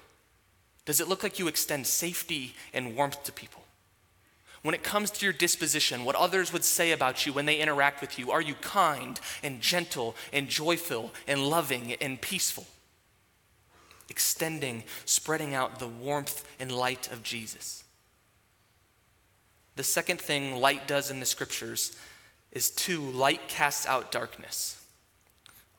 does 0.86 1.02
it 1.02 1.10
look 1.10 1.22
like 1.22 1.38
you 1.38 1.50
extend 1.50 1.86
safety 1.86 2.56
and 2.74 2.96
warmth 2.96 3.26
to 3.26 3.34
people? 3.34 3.63
When 4.64 4.74
it 4.74 4.84
comes 4.84 5.12
to 5.12 5.26
your 5.26 5.34
disposition, 5.34 6.06
what 6.06 6.16
others 6.16 6.52
would 6.52 6.64
say 6.64 6.92
about 6.92 7.26
you 7.26 7.34
when 7.34 7.46
they 7.46 7.60
interact 7.60 8.02
with 8.02 8.18
you, 8.18 8.32
are 8.32 8.42
you 8.42 8.56
kind 8.56 9.20
and 9.44 9.62
gentle 9.62 10.16
and 10.32 10.48
joyful 10.48 11.12
and 11.28 11.48
loving 11.48 11.94
and 12.02 12.20
peaceful? 12.20 12.66
extending, 14.10 14.84
spreading 15.06 15.56
out 15.56 15.80
the 15.80 15.88
warmth 15.88 16.46
and 16.60 16.72
light 16.72 17.12
of 17.12 17.24
Jesus. 17.24 17.84
The 19.76 19.84
second 19.84 20.22
thing 20.22 20.58
light 20.58 20.88
does 20.88 21.10
in 21.10 21.20
the 21.20 21.26
scriptures 21.26 21.98
is 22.52 22.70
two, 22.70 23.02
light 23.02 23.48
casts 23.48 23.88
out 23.88 24.12
darkness. 24.12 24.80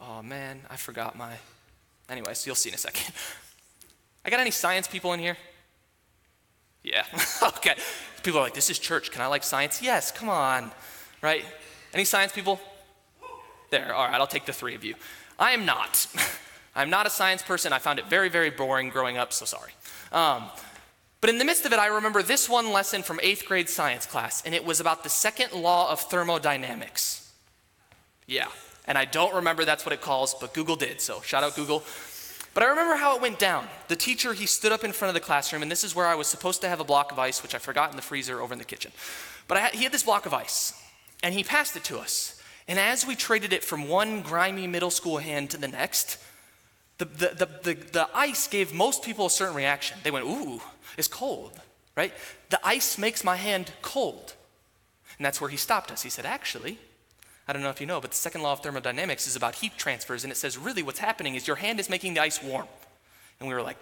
Oh 0.00 0.20
man, 0.20 0.62
I 0.68 0.74
forgot 0.74 1.16
my. 1.16 1.34
Anyway, 2.08 2.34
so 2.34 2.48
you'll 2.48 2.56
see 2.56 2.70
in 2.70 2.74
a 2.74 2.78
second. 2.78 3.14
I 4.24 4.30
got 4.30 4.40
any 4.40 4.50
science 4.50 4.88
people 4.88 5.12
in 5.12 5.20
here? 5.20 5.36
Yeah, 6.84 7.04
okay. 7.42 7.74
People 8.22 8.40
are 8.40 8.44
like, 8.44 8.54
this 8.54 8.70
is 8.70 8.78
church. 8.78 9.10
Can 9.10 9.22
I 9.22 9.26
like 9.26 9.42
science? 9.42 9.82
Yes, 9.82 10.12
come 10.12 10.28
on, 10.28 10.70
right? 11.22 11.44
Any 11.92 12.04
science 12.04 12.32
people? 12.32 12.60
There, 13.70 13.92
all 13.92 14.06
right, 14.06 14.20
I'll 14.20 14.26
take 14.26 14.44
the 14.44 14.52
three 14.52 14.74
of 14.74 14.84
you. 14.84 14.94
I 15.38 15.52
am 15.52 15.64
not. 15.64 16.06
I'm 16.76 16.90
not 16.90 17.06
a 17.06 17.10
science 17.10 17.42
person. 17.42 17.72
I 17.72 17.78
found 17.78 17.98
it 17.98 18.06
very, 18.06 18.28
very 18.28 18.50
boring 18.50 18.90
growing 18.90 19.16
up, 19.16 19.32
so 19.32 19.44
sorry. 19.44 19.72
Um, 20.12 20.44
but 21.20 21.30
in 21.30 21.38
the 21.38 21.44
midst 21.44 21.64
of 21.64 21.72
it, 21.72 21.78
I 21.78 21.86
remember 21.86 22.22
this 22.22 22.48
one 22.48 22.70
lesson 22.70 23.02
from 23.02 23.18
eighth 23.22 23.46
grade 23.46 23.68
science 23.68 24.04
class, 24.04 24.42
and 24.44 24.54
it 24.54 24.64
was 24.64 24.80
about 24.80 25.02
the 25.04 25.08
second 25.08 25.52
law 25.52 25.90
of 25.90 26.00
thermodynamics. 26.00 27.32
Yeah, 28.26 28.48
and 28.86 28.98
I 28.98 29.06
don't 29.06 29.34
remember 29.34 29.64
that's 29.64 29.86
what 29.86 29.92
it 29.92 30.02
calls, 30.02 30.34
but 30.34 30.52
Google 30.52 30.76
did, 30.76 31.00
so 31.00 31.22
shout 31.22 31.42
out 31.42 31.56
Google. 31.56 31.82
But 32.54 32.62
I 32.62 32.66
remember 32.66 32.94
how 32.94 33.16
it 33.16 33.20
went 33.20 33.40
down. 33.40 33.66
The 33.88 33.96
teacher, 33.96 34.32
he 34.32 34.46
stood 34.46 34.70
up 34.70 34.84
in 34.84 34.92
front 34.92 35.10
of 35.10 35.14
the 35.14 35.26
classroom, 35.26 35.62
and 35.62 35.70
this 35.70 35.82
is 35.82 35.94
where 35.94 36.06
I 36.06 36.14
was 36.14 36.28
supposed 36.28 36.60
to 36.60 36.68
have 36.68 36.78
a 36.78 36.84
block 36.84 37.10
of 37.10 37.18
ice, 37.18 37.42
which 37.42 37.54
I 37.54 37.58
forgot 37.58 37.90
in 37.90 37.96
the 37.96 38.02
freezer 38.02 38.40
over 38.40 38.54
in 38.54 38.58
the 38.58 38.64
kitchen. 38.64 38.92
But 39.48 39.58
had, 39.58 39.74
he 39.74 39.82
had 39.82 39.92
this 39.92 40.04
block 40.04 40.24
of 40.24 40.32
ice, 40.32 40.80
and 41.22 41.34
he 41.34 41.42
passed 41.42 41.76
it 41.76 41.82
to 41.84 41.98
us. 41.98 42.40
And 42.68 42.78
as 42.78 43.04
we 43.04 43.16
traded 43.16 43.52
it 43.52 43.64
from 43.64 43.88
one 43.88 44.22
grimy 44.22 44.68
middle 44.68 44.90
school 44.90 45.18
hand 45.18 45.50
to 45.50 45.56
the 45.56 45.68
next, 45.68 46.18
the, 46.98 47.04
the, 47.06 47.28
the, 47.28 47.48
the, 47.62 47.74
the 47.92 48.08
ice 48.14 48.46
gave 48.46 48.72
most 48.72 49.02
people 49.02 49.26
a 49.26 49.30
certain 49.30 49.56
reaction. 49.56 49.98
They 50.04 50.12
went, 50.12 50.24
Ooh, 50.24 50.60
it's 50.96 51.08
cold, 51.08 51.60
right? 51.96 52.12
The 52.50 52.60
ice 52.64 52.98
makes 52.98 53.24
my 53.24 53.36
hand 53.36 53.72
cold. 53.82 54.34
And 55.18 55.26
that's 55.26 55.40
where 55.40 55.50
he 55.50 55.56
stopped 55.56 55.90
us. 55.90 56.02
He 56.02 56.10
said, 56.10 56.24
Actually, 56.24 56.78
I 57.46 57.52
don't 57.52 57.62
know 57.62 57.70
if 57.70 57.80
you 57.80 57.86
know, 57.86 58.00
but 58.00 58.10
the 58.10 58.16
second 58.16 58.42
law 58.42 58.52
of 58.52 58.60
thermodynamics 58.60 59.26
is 59.26 59.36
about 59.36 59.56
heat 59.56 59.76
transfers, 59.76 60.24
and 60.24 60.32
it 60.32 60.36
says 60.36 60.56
really 60.56 60.82
what's 60.82 60.98
happening 60.98 61.34
is 61.34 61.46
your 61.46 61.56
hand 61.56 61.78
is 61.78 61.90
making 61.90 62.14
the 62.14 62.20
ice 62.20 62.42
warm. 62.42 62.66
And 63.38 63.48
we 63.48 63.54
were 63.54 63.62
like, 63.62 63.76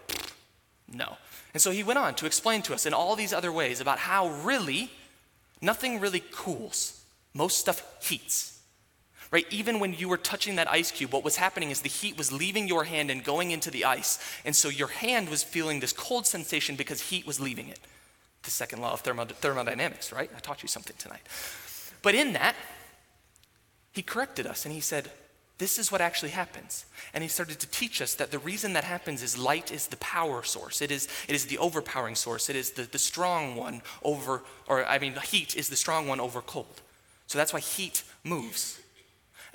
no. 0.93 1.17
And 1.55 1.61
so 1.61 1.71
he 1.71 1.85
went 1.85 1.99
on 1.99 2.15
to 2.17 2.27
explain 2.27 2.63
to 2.63 2.75
us 2.75 2.87
in 2.87 2.95
all 2.95 3.15
these 3.15 3.33
other 3.33 3.53
ways 3.53 3.81
about 3.81 3.99
how 3.99 4.29
really 4.29 4.91
nothing 5.61 6.01
really 6.01 6.21
cools, 6.33 7.05
most 7.35 7.59
stuff 7.59 7.85
heats. 8.03 8.61
Right? 9.31 9.47
Even 9.51 9.81
when 9.81 9.95
you 9.95 10.11
were 10.11 10.19
touching 10.19 10.57
that 10.57 10.71
ice 10.71 10.91
cube, 10.91 11.13
what 11.13 11.25
was 11.25 11.37
happening 11.37 11.71
is 11.71 11.81
the 11.81 11.89
heat 11.89 12.19
was 12.19 12.31
leaving 12.31 12.69
your 12.69 12.85
hand 12.85 13.11
and 13.11 13.25
going 13.25 13.51
into 13.51 13.71
the 13.71 13.87
ice. 13.87 14.19
And 14.45 14.55
so 14.55 14.69
your 14.69 14.89
hand 14.89 15.31
was 15.31 15.43
feeling 15.43 15.81
this 15.81 15.95
cold 15.95 16.27
sensation 16.27 16.77
because 16.77 17.01
heat 17.01 17.27
was 17.27 17.41
leaving 17.41 17.69
it. 17.69 17.81
The 18.43 18.51
second 18.51 18.83
law 18.83 18.93
of 18.93 19.01
thermodynamics, 19.01 20.13
right? 20.13 20.31
I 20.37 20.41
taught 20.41 20.63
you 20.63 20.69
something 20.69 20.97
tonight. 20.99 21.23
But 22.03 22.15
in 22.15 22.35
that, 22.35 22.57
he 23.93 24.03
corrected 24.03 24.47
us 24.47 24.65
and 24.65 24.75
he 24.75 24.81
said, 24.81 25.11
This 25.59 25.79
is 25.79 25.93
what 25.93 26.01
actually 26.01 26.31
happens. 26.31 26.87
And 27.13 27.23
he 27.23 27.29
started 27.29 27.61
to 27.61 27.67
teach 27.69 28.01
us 28.01 28.15
that 28.15 28.31
the 28.31 28.39
reason 28.39 28.73
that 28.73 28.85
happens 28.85 29.23
is 29.23 29.39
light 29.39 29.71
is 29.71 29.87
the 29.87 29.99
power 29.99 30.43
source. 30.43 30.81
It 30.81 30.91
is, 30.91 31.09
it 31.29 31.35
is 31.35 31.47
the 31.47 31.59
overpowering 31.59 32.15
source. 32.15 32.49
It 32.49 32.57
is 32.57 32.71
the, 32.71 32.83
the 32.83 32.99
strong 32.99 33.55
one 33.55 33.83
over, 34.03 34.43
or 34.67 34.85
I 34.87 34.99
mean, 34.99 35.15
heat 35.25 35.57
is 35.57 35.69
the 35.69 35.77
strong 35.77 36.09
one 36.09 36.21
over 36.21 36.41
cold. 36.41 36.81
So 37.27 37.39
that's 37.39 37.53
why 37.53 37.61
heat 37.61 38.03
moves. 38.25 38.81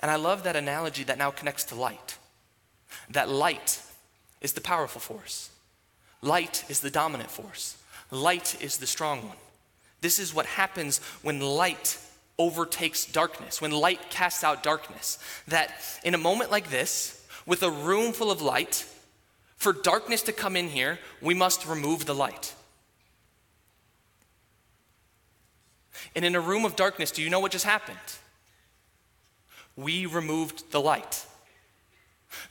And 0.00 0.10
I 0.10 0.16
love 0.16 0.44
that 0.44 0.56
analogy 0.56 1.02
that 1.04 1.18
now 1.18 1.30
connects 1.30 1.64
to 1.64 1.74
light. 1.74 2.18
That 3.10 3.28
light 3.28 3.82
is 4.40 4.52
the 4.52 4.60
powerful 4.60 5.00
force, 5.00 5.50
light 6.22 6.64
is 6.68 6.80
the 6.80 6.90
dominant 6.90 7.30
force, 7.30 7.76
light 8.10 8.62
is 8.62 8.78
the 8.78 8.86
strong 8.86 9.26
one. 9.26 9.36
This 10.00 10.20
is 10.20 10.32
what 10.32 10.46
happens 10.46 11.00
when 11.22 11.40
light 11.40 11.98
overtakes 12.38 13.04
darkness, 13.04 13.60
when 13.60 13.70
light 13.70 14.10
casts 14.10 14.44
out 14.44 14.62
darkness. 14.62 15.18
That 15.48 15.72
in 16.04 16.14
a 16.14 16.18
moment 16.18 16.50
like 16.50 16.70
this, 16.70 17.26
with 17.46 17.62
a 17.62 17.70
room 17.70 18.12
full 18.12 18.30
of 18.30 18.42
light, 18.42 18.86
for 19.56 19.72
darkness 19.72 20.22
to 20.22 20.32
come 20.32 20.56
in 20.56 20.68
here, 20.68 20.98
we 21.20 21.34
must 21.34 21.66
remove 21.66 22.06
the 22.06 22.14
light. 22.14 22.54
And 26.14 26.24
in 26.24 26.36
a 26.36 26.40
room 26.40 26.64
of 26.64 26.76
darkness, 26.76 27.10
do 27.10 27.22
you 27.22 27.30
know 27.30 27.40
what 27.40 27.52
just 27.52 27.64
happened? 27.64 27.98
We 29.76 30.06
removed 30.06 30.70
the 30.70 30.80
light. 30.80 31.26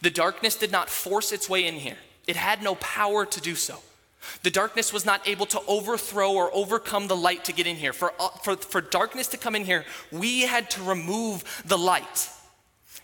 The 0.01 0.09
darkness 0.09 0.55
did 0.55 0.71
not 0.71 0.89
force 0.89 1.31
its 1.31 1.49
way 1.49 1.65
in 1.65 1.75
here, 1.75 1.97
it 2.27 2.35
had 2.35 2.61
no 2.61 2.75
power 2.75 3.25
to 3.25 3.41
do 3.41 3.55
so. 3.55 3.79
The 4.43 4.51
darkness 4.51 4.93
was 4.93 5.05
not 5.05 5.27
able 5.27 5.45
to 5.47 5.61
overthrow 5.67 6.31
or 6.31 6.53
overcome 6.53 7.07
the 7.07 7.15
light 7.15 7.45
to 7.45 7.53
get 7.53 7.67
in 7.67 7.75
here. 7.75 7.93
For, 7.93 8.13
uh, 8.19 8.29
for, 8.43 8.55
for 8.55 8.81
darkness 8.81 9.27
to 9.29 9.37
come 9.37 9.55
in 9.55 9.65
here, 9.65 9.85
we 10.11 10.41
had 10.41 10.69
to 10.71 10.83
remove 10.83 11.63
the 11.65 11.77
light. 11.77 12.29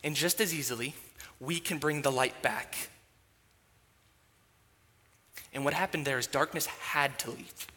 And 0.03 0.15
just 0.15 0.41
as 0.41 0.53
easily, 0.53 0.95
we 1.39 1.59
can 1.59 1.77
bring 1.77 2.01
the 2.01 2.11
light 2.11 2.41
back. 2.41 2.89
And 5.53 5.63
what 5.63 5.73
happened 5.73 6.05
there 6.05 6.17
is 6.17 6.27
darkness 6.27 6.65
had 6.65 7.19
to 7.19 7.31
leave, 7.31 7.67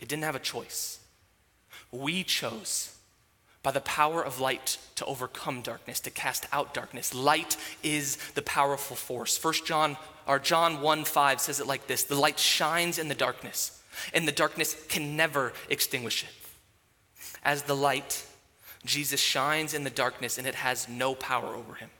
it 0.00 0.08
didn't 0.08 0.24
have 0.24 0.36
a 0.36 0.40
choice. 0.40 1.00
We 1.90 2.22
chose 2.22 2.94
by 3.62 3.70
the 3.72 3.80
power 3.80 4.24
of 4.24 4.40
light 4.40 4.78
to 4.94 5.04
overcome 5.06 5.62
darkness, 5.62 6.00
to 6.00 6.10
cast 6.10 6.46
out 6.52 6.74
darkness. 6.74 7.14
Light 7.14 7.56
is 7.82 8.16
the 8.34 8.42
powerful 8.42 8.94
force. 8.94 9.36
First 9.36 9.66
John 9.66 9.96
or 10.28 10.38
John 10.38 10.82
1 10.82 11.04
5 11.04 11.40
says 11.40 11.58
it 11.58 11.66
like 11.66 11.86
this 11.86 12.04
The 12.04 12.14
light 12.14 12.38
shines 12.38 12.98
in 12.98 13.08
the 13.08 13.14
darkness, 13.14 13.82
and 14.12 14.28
the 14.28 14.32
darkness 14.32 14.76
can 14.88 15.16
never 15.16 15.52
extinguish 15.68 16.22
it. 16.22 16.30
As 17.42 17.62
the 17.62 17.74
light, 17.74 18.24
Jesus 18.84 19.20
shines 19.20 19.74
in 19.74 19.84
the 19.84 19.90
darkness, 19.90 20.38
and 20.38 20.46
it 20.46 20.54
has 20.54 20.88
no 20.88 21.14
power 21.14 21.54
over 21.54 21.74
him. 21.74 21.90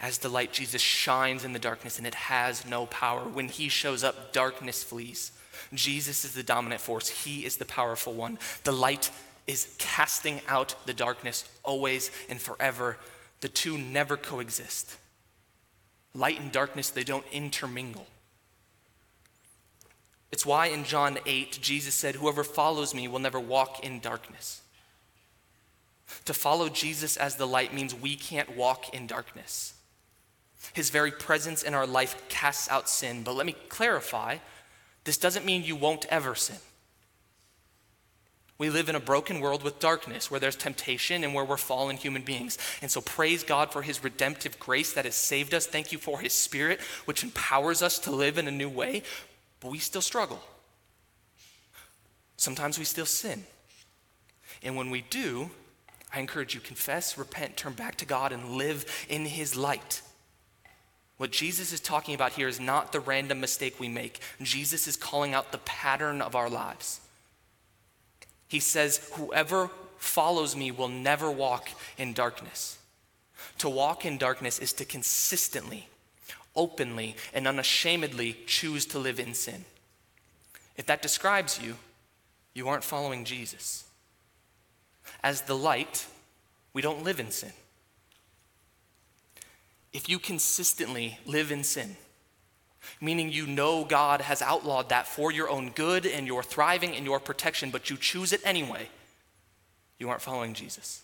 As 0.00 0.18
the 0.18 0.28
light, 0.28 0.52
Jesus 0.52 0.80
shines 0.80 1.44
in 1.44 1.52
the 1.52 1.58
darkness, 1.58 1.98
and 1.98 2.06
it 2.06 2.14
has 2.14 2.64
no 2.64 2.86
power. 2.86 3.22
When 3.22 3.48
he 3.48 3.68
shows 3.68 4.04
up, 4.04 4.32
darkness 4.32 4.84
flees. 4.84 5.32
Jesus 5.74 6.24
is 6.24 6.34
the 6.34 6.42
dominant 6.42 6.80
force, 6.80 7.08
he 7.08 7.44
is 7.44 7.56
the 7.56 7.64
powerful 7.64 8.12
one. 8.12 8.38
The 8.64 8.72
light 8.72 9.10
is 9.46 9.74
casting 9.78 10.40
out 10.46 10.74
the 10.86 10.94
darkness 10.94 11.44
always 11.64 12.10
and 12.28 12.40
forever. 12.40 12.98
The 13.40 13.48
two 13.48 13.76
never 13.76 14.16
coexist. 14.16 14.96
Light 16.14 16.40
and 16.40 16.52
darkness, 16.52 16.90
they 16.90 17.04
don't 17.04 17.24
intermingle. 17.32 18.06
It's 20.30 20.46
why 20.46 20.66
in 20.66 20.84
John 20.84 21.18
8, 21.26 21.58
Jesus 21.60 21.94
said, 21.94 22.16
Whoever 22.16 22.42
follows 22.42 22.94
me 22.94 23.06
will 23.06 23.18
never 23.18 23.38
walk 23.38 23.84
in 23.84 24.00
darkness. 24.00 24.62
To 26.24 26.34
follow 26.34 26.68
Jesus 26.68 27.16
as 27.16 27.36
the 27.36 27.46
light 27.46 27.74
means 27.74 27.94
we 27.94 28.16
can't 28.16 28.56
walk 28.56 28.94
in 28.94 29.06
darkness. 29.06 29.74
His 30.72 30.90
very 30.90 31.10
presence 31.10 31.62
in 31.62 31.74
our 31.74 31.86
life 31.86 32.28
casts 32.28 32.70
out 32.70 32.88
sin. 32.88 33.22
But 33.22 33.34
let 33.34 33.46
me 33.46 33.56
clarify 33.68 34.38
this 35.04 35.18
doesn't 35.18 35.44
mean 35.44 35.64
you 35.64 35.76
won't 35.76 36.06
ever 36.06 36.34
sin. 36.34 36.56
We 38.62 38.70
live 38.70 38.88
in 38.88 38.94
a 38.94 39.00
broken 39.00 39.40
world 39.40 39.64
with 39.64 39.80
darkness 39.80 40.30
where 40.30 40.38
there's 40.38 40.54
temptation 40.54 41.24
and 41.24 41.34
where 41.34 41.44
we're 41.44 41.56
fallen 41.56 41.96
human 41.96 42.22
beings. 42.22 42.58
And 42.80 42.88
so 42.88 43.00
praise 43.00 43.42
God 43.42 43.72
for 43.72 43.82
his 43.82 44.04
redemptive 44.04 44.56
grace 44.60 44.92
that 44.92 45.04
has 45.04 45.16
saved 45.16 45.52
us. 45.52 45.66
Thank 45.66 45.90
you 45.90 45.98
for 45.98 46.20
his 46.20 46.32
spirit, 46.32 46.80
which 47.04 47.24
empowers 47.24 47.82
us 47.82 47.98
to 47.98 48.12
live 48.12 48.38
in 48.38 48.46
a 48.46 48.52
new 48.52 48.68
way. 48.68 49.02
But 49.58 49.72
we 49.72 49.78
still 49.78 50.00
struggle. 50.00 50.40
Sometimes 52.36 52.78
we 52.78 52.84
still 52.84 53.04
sin. 53.04 53.42
And 54.62 54.76
when 54.76 54.90
we 54.90 55.00
do, 55.10 55.50
I 56.14 56.20
encourage 56.20 56.54
you 56.54 56.60
confess, 56.60 57.18
repent, 57.18 57.56
turn 57.56 57.72
back 57.72 57.96
to 57.96 58.04
God 58.04 58.30
and 58.30 58.50
live 58.50 58.86
in 59.08 59.24
his 59.24 59.56
light. 59.56 60.02
What 61.16 61.32
Jesus 61.32 61.72
is 61.72 61.80
talking 61.80 62.14
about 62.14 62.34
here 62.34 62.46
is 62.46 62.60
not 62.60 62.92
the 62.92 63.00
random 63.00 63.40
mistake 63.40 63.80
we 63.80 63.88
make. 63.88 64.20
Jesus 64.40 64.86
is 64.86 64.96
calling 64.96 65.34
out 65.34 65.50
the 65.50 65.58
pattern 65.58 66.22
of 66.22 66.36
our 66.36 66.48
lives. 66.48 67.00
He 68.52 68.60
says, 68.60 68.98
Whoever 69.14 69.70
follows 69.96 70.54
me 70.54 70.70
will 70.70 70.88
never 70.88 71.30
walk 71.30 71.70
in 71.96 72.12
darkness. 72.12 72.76
To 73.58 73.68
walk 73.70 74.04
in 74.04 74.18
darkness 74.18 74.58
is 74.58 74.74
to 74.74 74.84
consistently, 74.84 75.88
openly, 76.54 77.16
and 77.32 77.48
unashamedly 77.48 78.36
choose 78.46 78.84
to 78.86 78.98
live 78.98 79.18
in 79.18 79.32
sin. 79.32 79.64
If 80.76 80.84
that 80.84 81.00
describes 81.00 81.62
you, 81.62 81.76
you 82.52 82.68
aren't 82.68 82.84
following 82.84 83.24
Jesus. 83.24 83.84
As 85.22 85.40
the 85.40 85.56
light, 85.56 86.04
we 86.74 86.82
don't 86.82 87.04
live 87.04 87.20
in 87.20 87.30
sin. 87.30 87.52
If 89.94 90.10
you 90.10 90.18
consistently 90.18 91.18
live 91.24 91.50
in 91.50 91.64
sin, 91.64 91.96
meaning 93.00 93.30
you 93.30 93.46
know 93.46 93.84
God 93.84 94.20
has 94.20 94.42
outlawed 94.42 94.88
that 94.88 95.06
for 95.06 95.30
your 95.30 95.48
own 95.48 95.70
good 95.70 96.06
and 96.06 96.26
your 96.26 96.42
thriving 96.42 96.94
and 96.94 97.04
your 97.04 97.20
protection, 97.20 97.70
but 97.70 97.90
you 97.90 97.96
choose 97.96 98.32
it 98.32 98.40
anyway, 98.44 98.88
you 99.98 100.08
aren't 100.08 100.22
following 100.22 100.54
Jesus. 100.54 101.02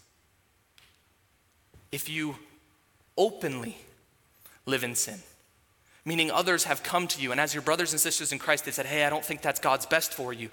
If 1.91 2.09
you 2.09 2.37
openly 3.17 3.79
live 4.67 4.85
in 4.85 4.95
sin, 4.95 5.21
meaning 6.05 6.31
others 6.31 6.65
have 6.65 6.83
come 6.83 7.07
to 7.09 7.23
you, 7.23 7.33
and 7.33 7.41
as 7.41 7.55
your 7.55 7.63
brothers 7.63 7.93
and 7.93 8.01
sisters 8.01 8.33
in 8.33 8.39
Christ, 8.39 8.65
they 8.65 8.71
said, 8.71 8.87
Hey, 8.87 9.05
I 9.05 9.11
don't 9.11 9.25
think 9.25 9.43
that's 9.43 9.61
God's 9.61 9.87
best 9.87 10.13
for 10.15 10.33
you. 10.33 10.51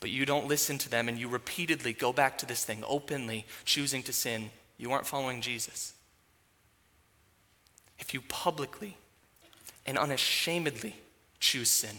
But 0.00 0.10
you 0.10 0.26
don't 0.26 0.48
listen 0.48 0.76
to 0.78 0.90
them 0.90 1.08
and 1.08 1.18
you 1.18 1.28
repeatedly 1.28 1.94
go 1.94 2.12
back 2.12 2.36
to 2.38 2.46
this 2.46 2.64
thing, 2.64 2.84
openly 2.86 3.46
choosing 3.64 4.02
to 4.02 4.12
sin, 4.12 4.50
you 4.76 4.92
aren't 4.92 5.06
following 5.06 5.40
Jesus. 5.40 5.94
If 7.98 8.12
you 8.12 8.20
publicly 8.20 8.96
and 9.86 9.98
unashamedly 9.98 10.96
choose 11.40 11.70
sin, 11.70 11.96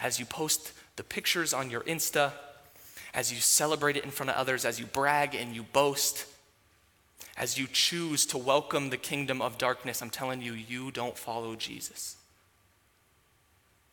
as 0.00 0.18
you 0.18 0.24
post 0.24 0.72
the 0.96 1.02
pictures 1.02 1.52
on 1.52 1.70
your 1.70 1.80
Insta, 1.82 2.32
as 3.12 3.32
you 3.32 3.38
celebrate 3.38 3.96
it 3.96 4.04
in 4.04 4.10
front 4.10 4.30
of 4.30 4.36
others, 4.36 4.64
as 4.64 4.78
you 4.78 4.86
brag 4.86 5.34
and 5.34 5.54
you 5.54 5.62
boast, 5.62 6.26
as 7.36 7.58
you 7.58 7.66
choose 7.72 8.24
to 8.26 8.38
welcome 8.38 8.90
the 8.90 8.96
kingdom 8.96 9.42
of 9.42 9.58
darkness, 9.58 10.00
I'm 10.00 10.10
telling 10.10 10.42
you, 10.42 10.52
you 10.52 10.90
don't 10.90 11.18
follow 11.18 11.56
Jesus. 11.56 12.16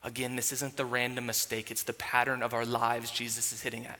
Again, 0.03 0.35
this 0.35 0.53
isn't 0.53 0.77
the 0.77 0.85
random 0.85 1.25
mistake, 1.25 1.71
it's 1.71 1.83
the 1.83 1.93
pattern 1.93 2.41
of 2.41 2.53
our 2.53 2.65
lives 2.65 3.11
Jesus 3.11 3.51
is 3.51 3.61
hitting 3.61 3.85
at. 3.85 3.99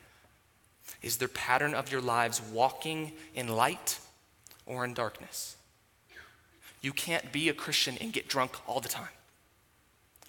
Is 1.02 1.18
the 1.18 1.28
pattern 1.28 1.74
of 1.74 1.92
your 1.92 2.02
lives 2.02 2.42
walking 2.42 3.12
in 3.36 3.50
light 3.50 4.00
or 4.66 4.86
in 4.86 4.94
darkness? 4.94 5.57
You 6.82 6.94
can't 6.94 7.32
be 7.32 7.50
a 7.50 7.54
Christian 7.54 7.98
and 8.00 8.14
get 8.14 8.28
drunk 8.28 8.58
all 8.68 8.80
the 8.80 8.90
time. 8.90 9.10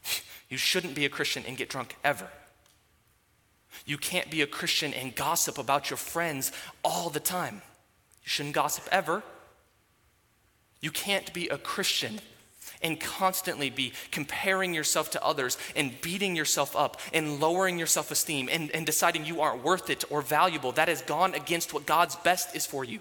You 0.50 0.56
shouldn't 0.56 0.94
be 0.94 1.04
a 1.04 1.11
Christian 1.11 1.44
and 1.46 1.58
get 1.58 1.68
drunk 1.68 1.96
ever. 2.02 2.26
You 3.84 3.98
can't 3.98 4.30
be 4.30 4.40
a 4.40 4.46
Christian 4.46 4.94
and 4.94 5.14
gossip 5.14 5.58
about 5.58 5.90
your 5.90 5.98
friends 5.98 6.52
all 6.82 7.11
the 7.11 7.20
time. 7.20 7.56
You 8.24 8.28
shouldn't 8.28 8.54
gossip 8.54 8.88
ever. 8.90 9.22
You 10.80 10.90
can't 10.90 11.32
be 11.34 11.48
a 11.48 11.58
Christian 11.58 12.20
and 12.82 13.00
constantly 13.00 13.70
be 13.70 13.92
comparing 14.11 14.72
yourself 14.72 15.11
to 15.11 15.24
others 15.24 15.58
and 15.74 16.00
beating 16.00 16.37
yourself 16.37 16.76
up 16.76 17.00
and 17.12 17.40
lowering 17.40 17.78
your 17.78 17.87
self 17.87 18.11
esteem 18.11 18.48
and, 18.50 18.70
and 18.70 18.87
deciding 18.87 19.24
you 19.24 19.40
aren't 19.40 19.64
worth 19.64 19.90
it 19.90 20.04
or 20.11 20.22
valuable. 20.22 20.72
That 20.72 20.88
has 20.88 21.02
gone 21.02 21.34
against 21.34 21.74
what 21.74 21.87
God's 21.87 22.16
best 22.16 22.54
is 22.54 22.66
for 22.66 22.84
you. 22.84 23.00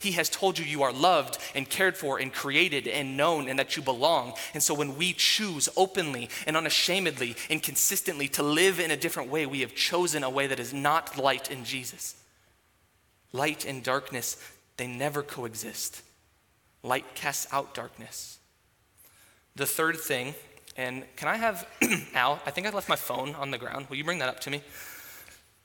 He 0.00 0.12
has 0.12 0.28
told 0.28 0.58
you 0.58 0.64
you 0.64 0.82
are 0.82 0.92
loved 0.92 1.38
and 1.54 1.68
cared 1.68 1.96
for 1.96 2.18
and 2.18 2.32
created 2.32 2.86
and 2.86 3.16
known 3.16 3.48
and 3.48 3.58
that 3.58 3.76
you 3.76 3.82
belong. 3.82 4.34
And 4.52 4.62
so 4.62 4.74
when 4.74 4.96
we 4.96 5.12
choose 5.12 5.68
openly 5.76 6.28
and 6.46 6.56
unashamedly 6.56 7.36
and 7.50 7.62
consistently 7.62 8.28
to 8.28 8.42
live 8.42 8.80
in 8.80 8.90
a 8.90 8.96
different 8.96 9.30
way, 9.30 9.46
we 9.46 9.60
have 9.60 9.74
chosen 9.74 10.24
a 10.24 10.30
way 10.30 10.46
that 10.46 10.60
is 10.60 10.72
not 10.72 11.18
light 11.18 11.50
in 11.50 11.64
Jesus. 11.64 12.16
Light 13.32 13.64
and 13.64 13.82
darkness, 13.82 14.36
they 14.76 14.86
never 14.86 15.22
coexist. 15.22 16.02
Light 16.82 17.14
casts 17.14 17.46
out 17.52 17.74
darkness. 17.74 18.38
The 19.56 19.66
third 19.66 19.96
thing, 19.96 20.34
and 20.76 21.04
can 21.16 21.28
I 21.28 21.36
have 21.36 21.66
Al? 22.14 22.40
I 22.44 22.50
think 22.50 22.66
I 22.66 22.70
left 22.70 22.88
my 22.88 22.96
phone 22.96 23.34
on 23.36 23.50
the 23.50 23.58
ground. 23.58 23.86
Will 23.88 23.96
you 23.96 24.04
bring 24.04 24.18
that 24.18 24.28
up 24.28 24.40
to 24.40 24.50
me? 24.50 24.62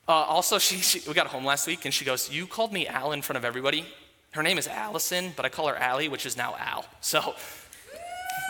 Uh, 0.08 0.12
also, 0.12 0.58
she, 0.58 0.76
she, 0.76 1.06
we 1.08 1.14
got 1.14 1.28
home 1.28 1.44
last 1.44 1.66
week 1.66 1.84
and 1.84 1.94
she 1.94 2.04
goes, 2.04 2.30
You 2.30 2.46
called 2.46 2.72
me 2.72 2.86
Al 2.86 3.12
in 3.12 3.22
front 3.22 3.36
of 3.36 3.44
everybody. 3.44 3.86
Her 4.32 4.42
name 4.42 4.58
is 4.58 4.68
Allison, 4.68 5.32
but 5.34 5.44
I 5.44 5.48
call 5.48 5.66
her 5.68 5.76
Allie, 5.76 6.08
which 6.08 6.24
is 6.24 6.36
now 6.36 6.54
Al. 6.58 6.84
So, 7.00 7.34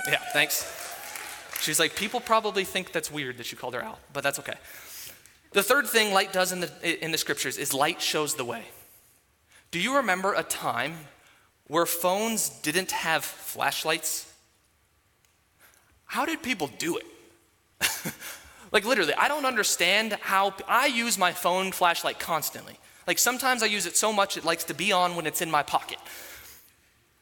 yeah, 0.08 0.18
thanks. 0.32 0.70
She's 1.60 1.78
like, 1.78 1.96
People 1.96 2.20
probably 2.20 2.64
think 2.64 2.92
that's 2.92 3.10
weird 3.10 3.38
that 3.38 3.50
you 3.50 3.56
called 3.56 3.74
her 3.74 3.80
Al, 3.80 3.98
but 4.12 4.22
that's 4.22 4.38
okay. 4.38 4.56
The 5.52 5.62
third 5.62 5.86
thing 5.86 6.12
light 6.12 6.32
does 6.32 6.52
in 6.52 6.60
the, 6.60 7.04
in 7.04 7.10
the 7.10 7.18
scriptures 7.18 7.58
is 7.58 7.74
light 7.74 8.00
shows 8.00 8.34
the 8.34 8.44
way. 8.44 8.64
Do 9.70 9.80
you 9.80 9.96
remember 9.96 10.34
a 10.34 10.42
time 10.42 10.96
where 11.66 11.86
phones 11.86 12.48
didn't 12.48 12.92
have 12.92 13.24
flashlights? 13.24 14.32
How 16.04 16.26
did 16.26 16.42
people 16.42 16.70
do 16.78 16.98
it? 16.98 17.06
like, 18.72 18.84
literally, 18.84 19.14
I 19.14 19.28
don't 19.28 19.46
understand 19.46 20.12
how 20.20 20.54
I 20.68 20.86
use 20.86 21.16
my 21.16 21.32
phone 21.32 21.72
flashlight 21.72 22.18
constantly. 22.18 22.78
Like, 23.06 23.18
sometimes 23.18 23.62
I 23.62 23.66
use 23.66 23.86
it 23.86 23.96
so 23.96 24.12
much 24.12 24.36
it 24.36 24.44
likes 24.44 24.64
to 24.64 24.74
be 24.74 24.92
on 24.92 25.16
when 25.16 25.26
it's 25.26 25.42
in 25.42 25.50
my 25.50 25.62
pocket. 25.62 25.98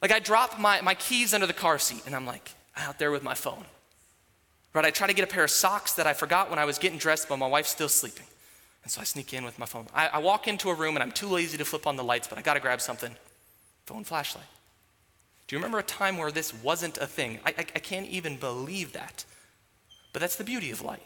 Like, 0.03 0.13
I 0.13 0.19
drop 0.19 0.59
my, 0.59 0.81
my 0.81 0.95
keys 0.95 1.35
under 1.35 1.47
the 1.47 1.53
car 1.53 1.79
seat 1.79 2.03
and 2.07 2.15
I'm 2.15 2.27
like 2.27 2.51
out 2.77 2.99
there 2.99 3.11
with 3.11 3.23
my 3.23 3.35
phone. 3.35 3.65
Right? 4.75 4.85
I 4.85 4.91
try 4.91 5.07
to 5.07 5.15
get 5.15 5.25
a 5.25 5.33
pair 5.33 5.45
of 5.45 5.51
socks 5.51 5.95
that 5.95 6.07
I 6.07 6.13
forgot 6.13 6.51
when 6.51 6.59
I 6.59 6.65
was 6.65 6.79
getting 6.79 6.99
dressed, 6.99 7.29
but 7.29 7.39
my 7.39 7.47
wife's 7.47 7.71
still 7.71 7.89
sleeping. 7.89 8.27
And 8.85 8.93
so 8.93 9.01
I 9.01 9.05
sneak 9.05 9.35
in 9.35 9.45
with 9.45 9.59
my 9.59 9.67
phone. 9.67 9.87
I, 9.95 10.09
I 10.09 10.19
walk 10.19 10.47
into 10.47 10.71
a 10.71 10.75
room 10.75 10.97
and 10.97 11.03
I'm 11.03 11.13
too 11.13 11.27
lazy 11.27 11.59
to 11.59 11.65
flip 11.65 11.87
on 11.87 11.97
the 11.97 12.05
lights, 12.05 12.29
but 12.29 12.39
I 12.39 12.43
gotta 12.43 12.61
grab 12.61 12.81
something 12.81 13.17
phone 13.87 14.05
flashlight. 14.05 14.45
Do 15.47 15.57
you 15.57 15.59
remember 15.59 15.79
a 15.79 15.83
time 15.83 16.19
where 16.19 16.31
this 16.31 16.53
wasn't 16.63 16.99
a 16.99 17.07
thing? 17.07 17.41
I, 17.45 17.51
I, 17.51 17.61
I 17.61 17.79
can't 17.81 18.07
even 18.07 18.37
believe 18.37 18.93
that. 18.93 19.25
But 20.13 20.21
that's 20.21 20.37
the 20.37 20.45
beauty 20.45 20.71
of 20.71 20.83
light. 20.83 21.03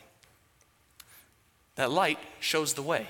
That 1.77 1.91
light 1.91 2.19
shows 2.41 2.75
the 2.75 2.83
way. 2.83 3.07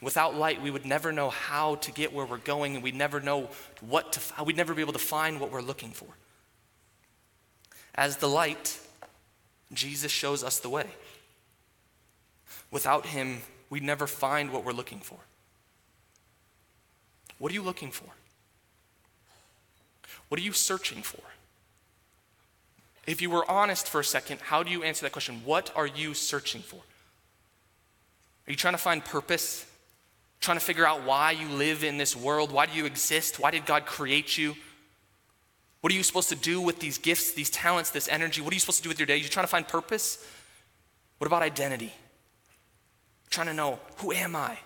Without 0.00 0.34
light, 0.34 0.62
we 0.62 0.70
would 0.70 0.86
never 0.86 1.12
know 1.12 1.30
how 1.30 1.76
to 1.76 1.92
get 1.92 2.12
where 2.12 2.26
we're 2.26 2.38
going, 2.38 2.74
and 2.74 2.82
we'd 2.84 2.94
never 2.94 3.20
know 3.20 3.48
what 3.80 4.12
to, 4.12 4.44
we'd 4.44 4.56
never 4.56 4.74
be 4.74 4.82
able 4.82 4.92
to 4.92 4.98
find 4.98 5.40
what 5.40 5.50
we're 5.50 5.62
looking 5.62 5.90
for. 5.90 6.08
As 7.94 8.16
the 8.16 8.28
light, 8.28 8.78
Jesus 9.72 10.10
shows 10.10 10.42
us 10.42 10.58
the 10.58 10.68
way. 10.68 10.86
Without 12.70 13.06
him, 13.06 13.42
we'd 13.70 13.82
never 13.82 14.06
find 14.06 14.52
what 14.52 14.64
we're 14.64 14.72
looking 14.72 15.00
for. 15.00 15.18
What 17.38 17.50
are 17.50 17.54
you 17.54 17.62
looking 17.62 17.90
for? 17.90 18.08
What 20.28 20.40
are 20.40 20.44
you 20.44 20.52
searching 20.52 21.02
for? 21.02 21.20
If 23.06 23.20
you 23.20 23.30
were 23.30 23.50
honest 23.50 23.88
for 23.88 24.00
a 24.00 24.04
second, 24.04 24.40
how 24.40 24.62
do 24.62 24.70
you 24.70 24.82
answer 24.82 25.04
that 25.04 25.12
question? 25.12 25.42
What 25.44 25.72
are 25.74 25.86
you 25.86 26.14
searching 26.14 26.62
for? 26.62 26.80
Are 28.46 28.50
you 28.50 28.56
trying 28.56 28.74
to 28.74 28.78
find 28.78 29.04
purpose? 29.04 29.66
Trying 30.42 30.58
to 30.58 30.64
figure 30.64 30.84
out 30.84 31.04
why 31.04 31.30
you 31.30 31.46
live 31.48 31.84
in 31.84 31.98
this 31.98 32.16
world? 32.16 32.50
Why 32.50 32.66
do 32.66 32.76
you 32.76 32.84
exist? 32.84 33.38
Why 33.38 33.52
did 33.52 33.64
God 33.64 33.86
create 33.86 34.36
you? 34.36 34.56
What 35.80 35.92
are 35.92 35.96
you 35.96 36.02
supposed 36.02 36.28
to 36.30 36.34
do 36.34 36.60
with 36.60 36.80
these 36.80 36.98
gifts, 36.98 37.32
these 37.32 37.48
talents, 37.48 37.90
this 37.90 38.08
energy? 38.08 38.40
What 38.40 38.52
are 38.52 38.56
you 38.56 38.60
supposed 38.60 38.78
to 38.78 38.82
do 38.82 38.88
with 38.88 38.98
your 38.98 39.06
day? 39.06 39.16
You're 39.16 39.28
trying 39.28 39.44
to 39.44 39.50
find 39.50 39.66
purpose? 39.66 40.18
What 41.18 41.28
about 41.28 41.42
identity? 41.42 41.92
Trying 43.30 43.46
to 43.46 43.54
know 43.54 43.78
who 43.98 44.10
am 44.10 44.34
I? 44.34 44.58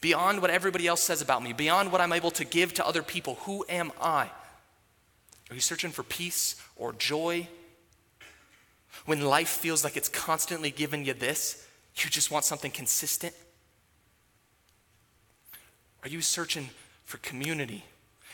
Beyond 0.00 0.40
what 0.40 0.50
everybody 0.50 0.86
else 0.86 1.02
says 1.02 1.20
about 1.20 1.42
me, 1.42 1.52
beyond 1.52 1.90
what 1.90 2.00
I'm 2.00 2.12
able 2.12 2.30
to 2.30 2.44
give 2.44 2.72
to 2.74 2.86
other 2.86 3.02
people, 3.02 3.34
who 3.42 3.64
am 3.68 3.90
I? 4.00 4.30
Are 5.50 5.54
you 5.54 5.60
searching 5.60 5.90
for 5.90 6.04
peace 6.04 6.54
or 6.76 6.92
joy? 6.92 7.48
When 9.06 9.22
life 9.22 9.48
feels 9.48 9.82
like 9.82 9.96
it's 9.96 10.08
constantly 10.08 10.70
giving 10.70 11.04
you 11.04 11.14
this, 11.14 11.66
you 11.96 12.08
just 12.08 12.30
want 12.30 12.44
something 12.44 12.70
consistent? 12.70 13.34
Are 16.02 16.08
you 16.08 16.20
searching 16.20 16.70
for 17.04 17.18
community 17.18 17.84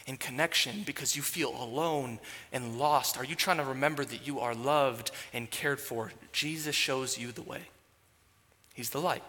and 0.06 0.20
connection 0.20 0.82
because 0.86 1.16
you 1.16 1.22
feel 1.22 1.50
alone 1.50 2.20
and 2.52 2.78
lost? 2.78 3.18
Are 3.18 3.24
you 3.24 3.34
trying 3.34 3.56
to 3.56 3.64
remember 3.64 4.04
that 4.04 4.26
you 4.26 4.40
are 4.40 4.54
loved 4.54 5.10
and 5.32 5.50
cared 5.50 5.80
for? 5.80 6.12
Jesus 6.32 6.74
shows 6.74 7.18
you 7.18 7.32
the 7.32 7.42
way, 7.42 7.62
He's 8.74 8.90
the 8.90 9.00
light. 9.00 9.22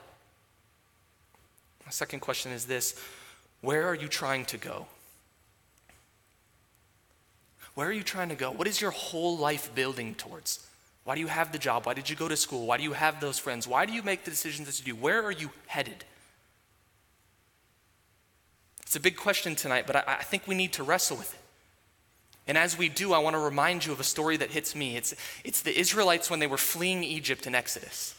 My 1.86 1.92
second 1.92 2.20
question 2.20 2.52
is 2.52 2.66
this 2.66 3.00
Where 3.62 3.88
are 3.88 3.96
you 3.96 4.08
trying 4.08 4.46
to 4.46 4.58
go? 4.58 4.88
Where 7.74 7.88
are 7.88 7.94
you 7.94 8.04
trying 8.04 8.30
to 8.30 8.36
go? 8.36 8.52
What 8.52 8.68
is 8.68 8.82
your 8.82 8.92
whole 8.92 9.38
life 9.38 9.74
building 9.76 10.16
towards? 10.16 10.66
Why 11.04 11.16
do 11.16 11.22
you 11.22 11.28
have 11.28 11.52
the 11.52 11.58
job? 11.60 11.86
Why 11.86 11.94
did 11.94 12.10
you 12.10 12.16
go 12.16 12.28
to 12.28 12.36
school? 12.36 12.66
Why 12.66 12.78
do 12.78 12.84
you 12.84 12.94
have 12.94 13.22
those 13.22 13.40
friends? 13.40 13.68
Why 13.68 13.86
do 13.86 13.94
you 13.94 14.04
make 14.04 14.26
the 14.26 14.32
decisions 14.32 14.68
that 14.68 14.80
you 14.80 14.94
do? 14.94 15.00
Where 15.00 15.24
are 15.24 15.32
you 15.32 15.52
headed? 15.68 16.04
It's 18.88 18.96
a 18.96 19.02
big 19.02 19.18
question 19.18 19.54
tonight, 19.54 19.86
but 19.86 19.98
I, 19.98 20.04
I 20.08 20.24
think 20.24 20.48
we 20.48 20.56
need 20.56 20.72
to 20.74 20.84
wrestle 20.84 21.18
with 21.18 21.34
it. 21.34 21.40
And 22.48 22.58
as 22.58 22.78
we 22.78 22.88
do, 22.88 23.12
I 23.12 23.20
want 23.20 23.34
to 23.34 23.40
remind 23.40 23.86
you 23.86 23.92
of 23.92 24.00
a 24.00 24.06
story 24.06 24.38
that 24.38 24.52
hits 24.52 24.74
me. 24.76 24.96
It's, 24.96 25.14
it's 25.44 25.62
the 25.62 25.78
Israelites 25.78 26.30
when 26.30 26.40
they 26.40 26.48
were 26.48 26.58
fleeing 26.58 27.04
Egypt 27.04 27.46
in 27.46 27.54
Exodus. 27.54 28.16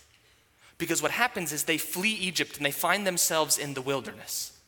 Because 0.76 1.00
what 1.00 1.10
happens 1.10 1.52
is 1.52 1.64
they 1.64 1.78
flee 1.78 2.12
Egypt 2.12 2.58
and 2.58 2.66
they 2.66 2.70
find 2.70 3.06
themselves 3.06 3.56
in 3.56 3.72
the 3.72 3.80
wilderness. 3.80 4.58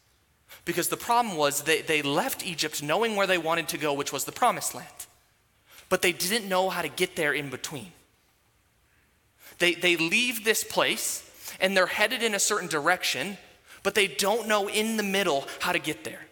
Because 0.64 0.88
the 0.88 0.96
problem 0.96 1.36
was 1.36 1.64
they, 1.64 1.82
they 1.82 2.00
left 2.00 2.46
Egypt 2.46 2.82
knowing 2.82 3.14
where 3.14 3.26
they 3.26 3.36
wanted 3.36 3.68
to 3.68 3.78
go, 3.78 3.92
which 3.92 4.10
was 4.12 4.24
the 4.24 4.32
promised 4.32 4.74
land. 4.74 4.88
But 5.90 6.00
they 6.00 6.12
didn't 6.12 6.48
know 6.48 6.70
how 6.70 6.80
to 6.80 6.88
get 6.88 7.14
there 7.14 7.34
in 7.34 7.50
between. 7.50 7.92
They, 9.58 9.74
they 9.74 9.98
leave 9.98 10.44
this 10.44 10.64
place 10.64 11.30
and 11.60 11.76
they're 11.76 11.84
headed 11.84 12.22
in 12.22 12.34
a 12.34 12.38
certain 12.38 12.68
direction, 12.70 13.36
but 13.82 13.94
they 13.94 14.06
don't 14.06 14.48
know 14.48 14.68
in 14.68 14.96
the 14.96 15.02
middle 15.02 15.46
how 15.60 15.72
to 15.72 15.78
get 15.78 16.04
there. 16.04 16.26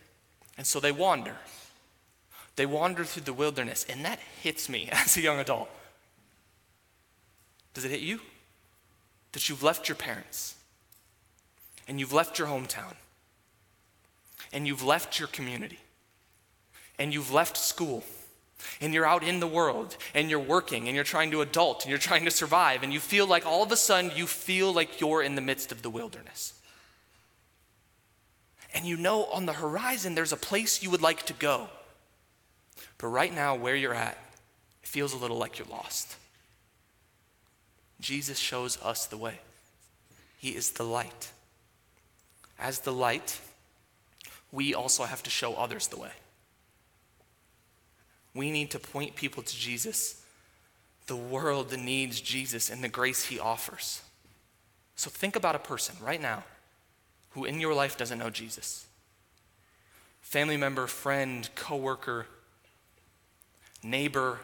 And 0.57 0.67
so 0.67 0.81
they 0.81 0.93
wander. 0.93 1.37
They 2.57 2.67
wander 2.67 3.05
through 3.05 3.23
the 3.23 3.33
wilderness, 3.33 3.87
and 3.89 4.05
that 4.05 4.19
hits 4.43 4.69
me 4.69 4.89
as 4.93 5.17
a 5.17 5.21
young 5.21 5.39
adult. 5.39 5.71
Does 7.75 7.85
it 7.85 7.91
hit 7.91 8.01
you? 8.01 8.21
That 9.33 9.49
you've 9.49 9.63
left 9.63 9.89
your 9.89 9.95
parents 9.95 10.57
and 11.87 11.99
you've 12.01 12.13
left 12.13 12.39
your 12.39 12.49
hometown 12.49 12.95
and 14.53 14.67
you've 14.67 14.83
left 14.83 15.19
your 15.19 15.29
community 15.29 15.79
and 16.99 17.13
you've 17.13 17.33
left 17.33 17.57
school 17.57 18.03
and 18.81 18.93
you're 18.93 19.07
out 19.07 19.23
in 19.23 19.39
the 19.41 19.47
world 19.47 19.97
and 20.15 20.29
you're 20.29 20.39
working 20.41 20.89
and 20.89 20.95
you're 20.95 21.05
trying 21.05 21.31
to 21.31 21.41
adult 21.41 21.85
and 21.85 21.91
you're 21.91 21.99
trying 21.99 22.25
to 22.25 22.31
survive 22.31 22.83
and 22.83 22.93
you 22.93 23.01
feel 23.01 23.27
like 23.27 23.47
all 23.47 23.63
of 23.63 23.71
a 23.71 23.77
sudden 23.77 24.11
you 24.15 24.27
feel 24.27 24.73
like 24.73 25.01
you're 25.01 25.23
in 25.23 25.35
the 25.35 25.41
midst 25.41 25.71
of 25.71 25.83
the 25.83 25.91
wilderness. 25.91 26.55
And 28.75 28.85
you 28.85 28.97
know 28.97 29.25
on 29.27 29.47
the 29.47 29.55
horizon 29.55 30.15
there's 30.15 30.33
a 30.33 30.37
place 30.37 30.83
you 30.83 30.91
would 30.91 31.03
like 31.03 31.25
to 31.27 31.33
go. 31.33 31.69
But 32.99 33.09
right 33.09 33.35
now, 33.35 33.55
where 33.55 33.77
you're 33.77 33.95
at, 33.95 34.19
it 34.83 34.89
feels 34.89 35.13
a 35.13 35.17
little 35.17 35.39
like 35.39 35.59
you're 35.59 35.69
lost. 35.69 36.17
Jesus 38.01 38.39
shows 38.39 38.81
us 38.83 39.07
the 39.07 39.17
way. 39.17 39.41
He 40.39 40.51
is 40.51 40.73
the 40.73 40.85
light. 40.85 41.31
As 42.59 42.81
the 42.81 42.93
light, 42.93 43.41
we 44.53 44.75
also 44.75 45.05
have 45.05 45.23
to 45.25 45.31
show 45.31 45.55
others 45.55 45.89
the 45.89 45.99
way. 45.99 46.11
We 48.35 48.51
need 48.51 48.71
to 48.73 48.79
point 48.79 49.17
people 49.17 49.43
to 49.43 49.57
Jesus. 49.57 50.23
The 51.07 51.17
world 51.17 51.77
needs 51.77 52.21
Jesus 52.21 52.71
and 52.71 52.85
the 52.85 52.89
grace 52.89 53.25
he 53.25 53.41
offers. 53.41 54.03
So 54.97 55.11
think 55.11 55.37
about 55.37 55.55
a 55.55 55.61
person 55.61 55.97
right 56.01 56.21
now 56.21 56.45
who 57.31 57.45
in 57.45 57.61
your 57.61 57.75
life 57.75 57.97
doesn't 57.97 58.19
know 58.19 58.31
Jesus. 58.31 58.87
Family 60.21 60.57
member, 60.57 60.87
friend, 60.87 61.49
coworker, 61.55 62.27
neighbor, 63.83 64.41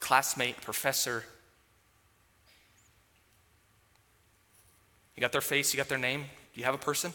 classmate, 0.00 0.60
professor. 0.60 1.24
You 5.16 5.20
got 5.20 5.32
their 5.32 5.40
face, 5.40 5.72
you 5.72 5.76
got 5.76 5.88
their 5.88 5.98
name, 5.98 6.24
do 6.54 6.60
you 6.60 6.64
have 6.64 6.74
a 6.74 6.78
person? 6.78 7.12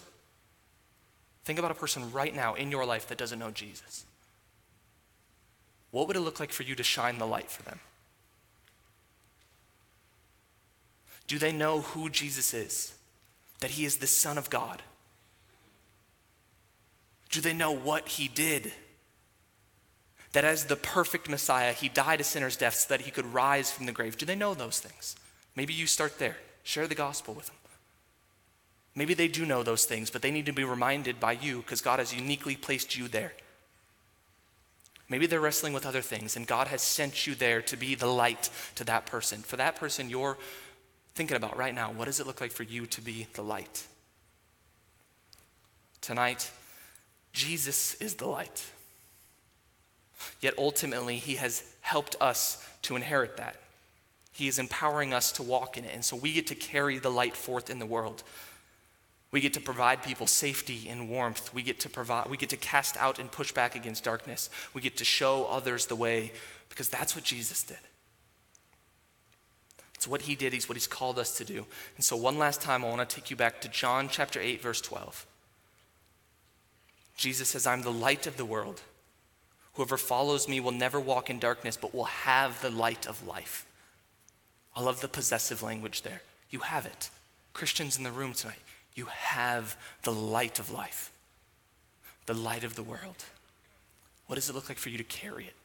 Think 1.43 1.59
about 1.59 1.71
a 1.71 1.75
person 1.75 2.11
right 2.11 2.35
now 2.35 2.55
in 2.55 2.71
your 2.71 2.85
life 2.85 3.07
that 3.07 3.17
doesn't 3.17 3.39
know 3.39 3.51
Jesus. 3.51 4.05
What 5.91 6.07
would 6.07 6.15
it 6.17 6.21
look 6.21 6.39
like 6.39 6.51
for 6.51 6.63
you 6.63 6.75
to 6.75 6.83
shine 6.83 7.17
the 7.17 7.27
light 7.27 7.49
for 7.49 7.63
them? 7.63 7.79
Do 11.27 11.39
they 11.39 11.51
know 11.51 11.81
who 11.81 12.09
Jesus 12.09 12.53
is? 12.53 12.93
That 13.65 13.71
he 13.71 13.85
is 13.85 13.97
the 13.97 14.05
Son 14.05 14.37
of 14.37 14.51
God? 14.51 14.83
Do 17.31 17.41
they 17.41 17.51
know 17.51 17.71
what 17.71 18.07
he 18.07 18.27
did? 18.27 18.71
That 20.33 20.45
as 20.45 20.65
the 20.65 20.75
perfect 20.75 21.27
Messiah, 21.27 21.73
he 21.73 21.89
died 21.89 22.21
a 22.21 22.23
sinner's 22.23 22.57
death 22.57 22.75
so 22.75 22.89
that 22.89 23.01
he 23.01 23.09
could 23.09 23.33
rise 23.33 23.71
from 23.71 23.87
the 23.87 23.91
grave. 23.91 24.19
Do 24.19 24.25
they 24.27 24.35
know 24.35 24.53
those 24.53 24.79
things? 24.79 25.15
Maybe 25.55 25.73
you 25.73 25.87
start 25.87 26.19
there. 26.19 26.37
Share 26.61 26.85
the 26.85 26.93
gospel 26.93 27.33
with 27.33 27.47
them. 27.47 27.55
Maybe 28.93 29.15
they 29.15 29.27
do 29.27 29.47
know 29.47 29.63
those 29.63 29.85
things, 29.85 30.11
but 30.11 30.21
they 30.21 30.29
need 30.29 30.45
to 30.45 30.53
be 30.53 30.63
reminded 30.63 31.19
by 31.19 31.31
you 31.31 31.61
because 31.61 31.81
God 31.81 31.97
has 31.97 32.13
uniquely 32.13 32.55
placed 32.55 32.95
you 32.95 33.07
there. 33.07 33.33
Maybe 35.09 35.25
they're 35.25 35.41
wrestling 35.41 35.73
with 35.73 35.87
other 35.87 36.01
things, 36.03 36.35
and 36.35 36.45
God 36.45 36.67
has 36.67 36.83
sent 36.83 37.25
you 37.25 37.33
there 37.33 37.63
to 37.63 37.77
be 37.77 37.95
the 37.95 38.05
light 38.05 38.51
to 38.75 38.83
that 38.83 39.07
person. 39.07 39.41
For 39.41 39.55
that 39.55 39.75
person, 39.75 40.07
you're 40.07 40.37
thinking 41.15 41.37
about 41.37 41.57
right 41.57 41.73
now 41.73 41.91
what 41.91 42.05
does 42.05 42.19
it 42.19 42.27
look 42.27 42.41
like 42.41 42.51
for 42.51 42.63
you 42.63 42.85
to 42.87 43.01
be 43.01 43.27
the 43.33 43.41
light? 43.41 43.87
Tonight, 46.01 46.51
Jesus 47.33 47.95
is 47.95 48.15
the 48.15 48.27
light. 48.27 48.63
Yet 50.39 50.53
ultimately, 50.57 51.17
He 51.17 51.35
has 51.35 51.63
helped 51.81 52.15
us 52.21 52.63
to 52.83 52.95
inherit 52.95 53.37
that. 53.37 53.55
He 54.31 54.47
is 54.47 54.59
empowering 54.59 55.13
us 55.13 55.31
to 55.33 55.43
walk 55.43 55.77
in 55.77 55.85
it. 55.85 55.91
And 55.93 56.03
so 56.03 56.15
we 56.15 56.33
get 56.33 56.47
to 56.47 56.55
carry 56.55 56.99
the 56.99 57.09
light 57.09 57.35
forth 57.35 57.69
in 57.69 57.79
the 57.79 57.85
world. 57.85 58.23
We 59.31 59.41
get 59.41 59.53
to 59.53 59.61
provide 59.61 60.03
people 60.03 60.27
safety 60.27 60.87
and 60.89 61.09
warmth. 61.09 61.53
We 61.53 61.63
get 61.63 61.79
to 61.81 61.89
provide 61.89 62.29
we 62.29 62.37
get 62.37 62.49
to 62.49 62.57
cast 62.57 62.97
out 62.97 63.17
and 63.17 63.31
push 63.31 63.51
back 63.51 63.75
against 63.75 64.03
darkness. 64.03 64.49
We 64.73 64.81
get 64.81 64.97
to 64.97 65.05
show 65.05 65.45
others 65.45 65.87
the 65.87 65.95
way 65.95 66.31
because 66.69 66.89
that's 66.89 67.15
what 67.15 67.23
Jesus 67.23 67.63
did. 67.63 67.77
It's 70.05 70.11
what 70.11 70.21
he 70.21 70.35
did, 70.35 70.53
he's 70.53 70.69
what 70.69 70.75
he's 70.75 70.85
called 70.85 71.17
us 71.17 71.35
to 71.37 71.43
do. 71.43 71.65
And 71.95 72.05
so 72.05 72.15
one 72.15 72.37
last 72.37 72.61
time 72.61 72.85
I 72.85 72.89
want 72.89 73.09
to 73.09 73.15
take 73.15 73.31
you 73.31 73.35
back 73.35 73.59
to 73.61 73.67
John 73.67 74.07
chapter 74.07 74.39
8 74.39 74.61
verse 74.61 74.79
12. 74.79 75.25
Jesus 77.17 77.49
says, 77.49 77.65
"I'm 77.65 77.81
the 77.81 77.91
light 77.91 78.27
of 78.27 78.37
the 78.37 78.45
world. 78.45 78.83
Whoever 79.73 79.97
follows 79.97 80.47
me 80.47 80.59
will 80.59 80.73
never 80.73 80.99
walk 80.99 81.31
in 81.31 81.39
darkness, 81.39 81.75
but 81.75 81.95
will 81.95 82.05
have 82.05 82.61
the 82.61 82.69
light 82.69 83.07
of 83.07 83.25
life." 83.25 83.65
I 84.75 84.81
love 84.81 85.01
the 85.01 85.07
possessive 85.07 85.63
language 85.63 86.03
there. 86.03 86.21
You 86.51 86.59
have 86.59 86.85
it. 86.85 87.09
Christians 87.53 87.97
in 87.97 88.03
the 88.03 88.11
room 88.11 88.35
tonight, 88.35 88.61
you 88.93 89.07
have 89.07 89.75
the 90.03 90.13
light 90.13 90.59
of 90.59 90.69
life, 90.69 91.09
the 92.27 92.35
light 92.35 92.63
of 92.63 92.75
the 92.75 92.83
world. 92.83 93.25
What 94.27 94.35
does 94.35 94.51
it 94.51 94.53
look 94.53 94.69
like 94.69 94.77
for 94.77 94.89
you 94.89 94.99
to 94.99 95.03
carry 95.03 95.47
it? 95.47 95.55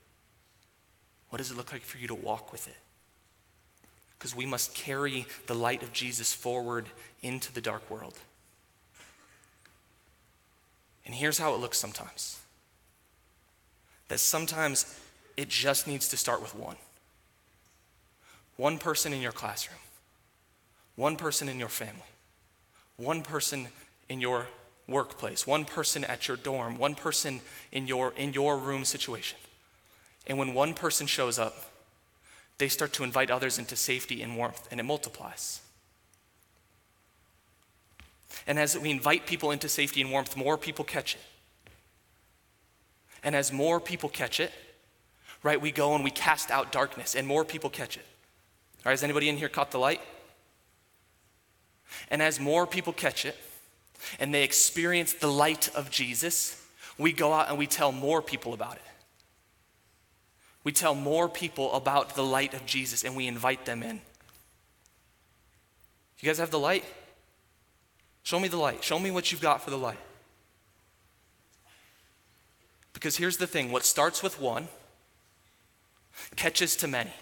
What 1.29 1.37
does 1.40 1.50
it 1.50 1.59
look 1.59 1.72
like 1.72 1.83
for 1.83 1.98
you 1.98 2.09
to 2.09 2.14
walk 2.14 2.53
with 2.53 2.68
it? 2.68 2.79
Because 4.21 4.37
we 4.37 4.45
must 4.45 4.75
carry 4.75 5.25
the 5.47 5.55
light 5.55 5.83
of 5.83 5.95
Jesus 5.95 6.31
forward 6.31 6.85
into 7.23 7.51
the 7.55 7.63
dark 7.63 7.91
world. 7.91 8.19
And 11.07 11.15
here's 11.15 11.39
how 11.39 11.55
it 11.55 11.61
looks 11.61 11.79
sometimes 11.79 12.39
that 14.09 14.21
sometimes 14.21 14.99
it 15.37 15.49
just 15.49 15.87
needs 15.87 16.09
to 16.09 16.19
start 16.19 16.43
with 16.43 16.55
one. 16.55 16.77
One 18.57 18.77
person 18.77 19.15
in 19.15 19.23
your 19.23 19.33
classroom, 19.33 19.79
one 20.97 21.17
person 21.17 21.49
in 21.49 21.59
your 21.59 21.71
family, 21.71 22.03
one 22.97 23.23
person 23.23 23.69
in 24.11 24.21
your 24.21 24.49
workplace, 24.87 25.47
one 25.47 25.65
person 25.65 26.05
at 26.05 26.29
your 26.29 26.37
dorm, 26.37 26.77
one 26.77 26.95
person 26.95 27.41
in 27.73 27.87
your, 27.87 28.13
in 28.17 28.35
your 28.35 28.59
room 28.59 28.85
situation. 28.85 29.39
And 30.27 30.37
when 30.37 30.53
one 30.53 30.75
person 30.75 31.07
shows 31.07 31.39
up, 31.39 31.70
they 32.61 32.68
start 32.68 32.92
to 32.92 33.05
invite 33.05 33.31
others 33.31 33.59
into 33.59 33.75
safety 33.75 34.23
and 34.23 34.37
warmth, 34.37 34.68
and 34.70 34.79
it 34.79 34.85
multiplies. 34.85 35.61
And 38.46 38.59
as 38.59 38.79
we 38.79 38.90
invite 38.90 39.27
people 39.27 39.51
into 39.51 39.68
safety 39.68 40.01
and 40.01 40.12
warmth, 40.12 40.37
more 40.37 40.57
people 40.57 40.85
catch 40.85 41.14
it. 41.14 41.20
And 43.25 43.35
as 43.35 43.53
more 43.53 43.81
people 43.81 44.09
catch 44.09 44.40
it, 44.40 44.53
right, 45.42 45.61
we 45.61 45.73
go 45.73 45.94
and 45.94 46.05
we 46.05 46.11
cast 46.11 46.51
out 46.51 46.70
darkness, 46.70 47.14
and 47.14 47.27
more 47.27 47.44
people 47.44 47.70
catch 47.70 47.96
it. 47.96 48.05
All 48.79 48.85
right, 48.87 48.92
has 48.92 49.03
anybody 49.03 49.29
in 49.29 49.37
here 49.37 49.49
caught 49.49 49.70
the 49.70 49.79
light? 49.79 50.01
And 52.09 52.23
as 52.23 52.38
more 52.38 52.66
people 52.66 52.92
catch 52.92 53.25
it 53.25 53.37
and 54.18 54.33
they 54.33 54.44
experience 54.44 55.12
the 55.12 55.31
light 55.31 55.75
of 55.75 55.90
Jesus, 55.90 56.62
we 56.96 57.12
go 57.12 57.33
out 57.33 57.49
and 57.49 57.59
we 57.59 57.66
tell 57.66 57.90
more 57.90 58.23
people 58.23 58.55
about 58.55 58.77
it. 58.77 58.83
We 60.62 60.73
tell 60.73 60.94
more 60.94 61.29
people 61.29 61.73
about 61.73 62.14
the 62.14 62.23
light 62.23 62.55
of 62.55 62.66
Jesus 62.66 63.05
and 63.05 63.16
we 63.16 63.27
invite 63.27 63.64
them 63.64 63.83
in. 63.83 64.01
You 66.20 66.27
guys 66.27 66.38
have 66.38 66.51
the 66.51 66.59
light? 66.59 66.85
Show 68.23 68.38
me 68.38 68.49
the 68.49 68.59
light. 68.59 68.85
Show 68.85 68.99
me 68.99 69.11
what 69.11 69.33
you've 69.33 69.40
got 69.40 69.62
for 69.62 69.70
the 69.70 69.79
light. 69.79 69.99
Because 72.92 73.16
here's 73.16 73.38
the 73.38 73.46
thing 73.46 73.73
what 73.73 73.85
starts 73.85 74.23
with 74.23 74.38
one 74.38 74.68
catches 76.37 76.77
to 76.77 76.88
many. 76.88 77.12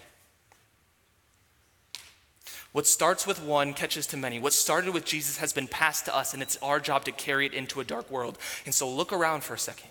What 2.71 2.85
starts 2.85 3.25
with 3.25 3.41
one 3.41 3.73
catches 3.73 4.05
to 4.07 4.17
many. 4.17 4.39
What 4.39 4.53
started 4.53 4.93
with 4.93 5.05
Jesus 5.05 5.37
has 5.37 5.53
been 5.53 5.67
passed 5.67 6.05
to 6.05 6.15
us, 6.15 6.33
and 6.33 6.43
it's 6.43 6.57
our 6.57 6.79
job 6.79 7.05
to 7.05 7.11
carry 7.11 7.45
it 7.45 7.53
into 7.53 7.79
a 7.79 7.83
dark 7.83 8.11
world. 8.11 8.37
And 8.65 8.75
so 8.75 8.87
look 8.89 9.11
around 9.11 9.43
for 9.43 9.55
a 9.55 9.59
second. 9.59 9.89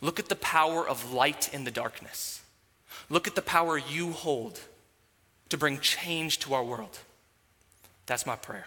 Look 0.00 0.18
at 0.18 0.28
the 0.28 0.36
power 0.36 0.88
of 0.88 1.12
light 1.12 1.52
in 1.54 1.64
the 1.64 1.70
darkness. 1.70 2.37
Look 3.10 3.26
at 3.26 3.34
the 3.34 3.42
power 3.42 3.78
you 3.78 4.12
hold 4.12 4.60
to 5.48 5.56
bring 5.56 5.80
change 5.80 6.38
to 6.40 6.54
our 6.54 6.64
world. 6.64 6.98
That's 8.06 8.26
my 8.26 8.36
prayer. 8.36 8.66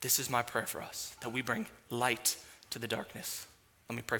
This 0.00 0.18
is 0.18 0.28
my 0.28 0.42
prayer 0.42 0.66
for 0.66 0.82
us 0.82 1.14
that 1.20 1.30
we 1.30 1.42
bring 1.42 1.66
light 1.90 2.36
to 2.70 2.78
the 2.78 2.88
darkness. 2.88 3.46
Let 3.88 3.96
me 3.96 4.02
pray. 4.06 4.18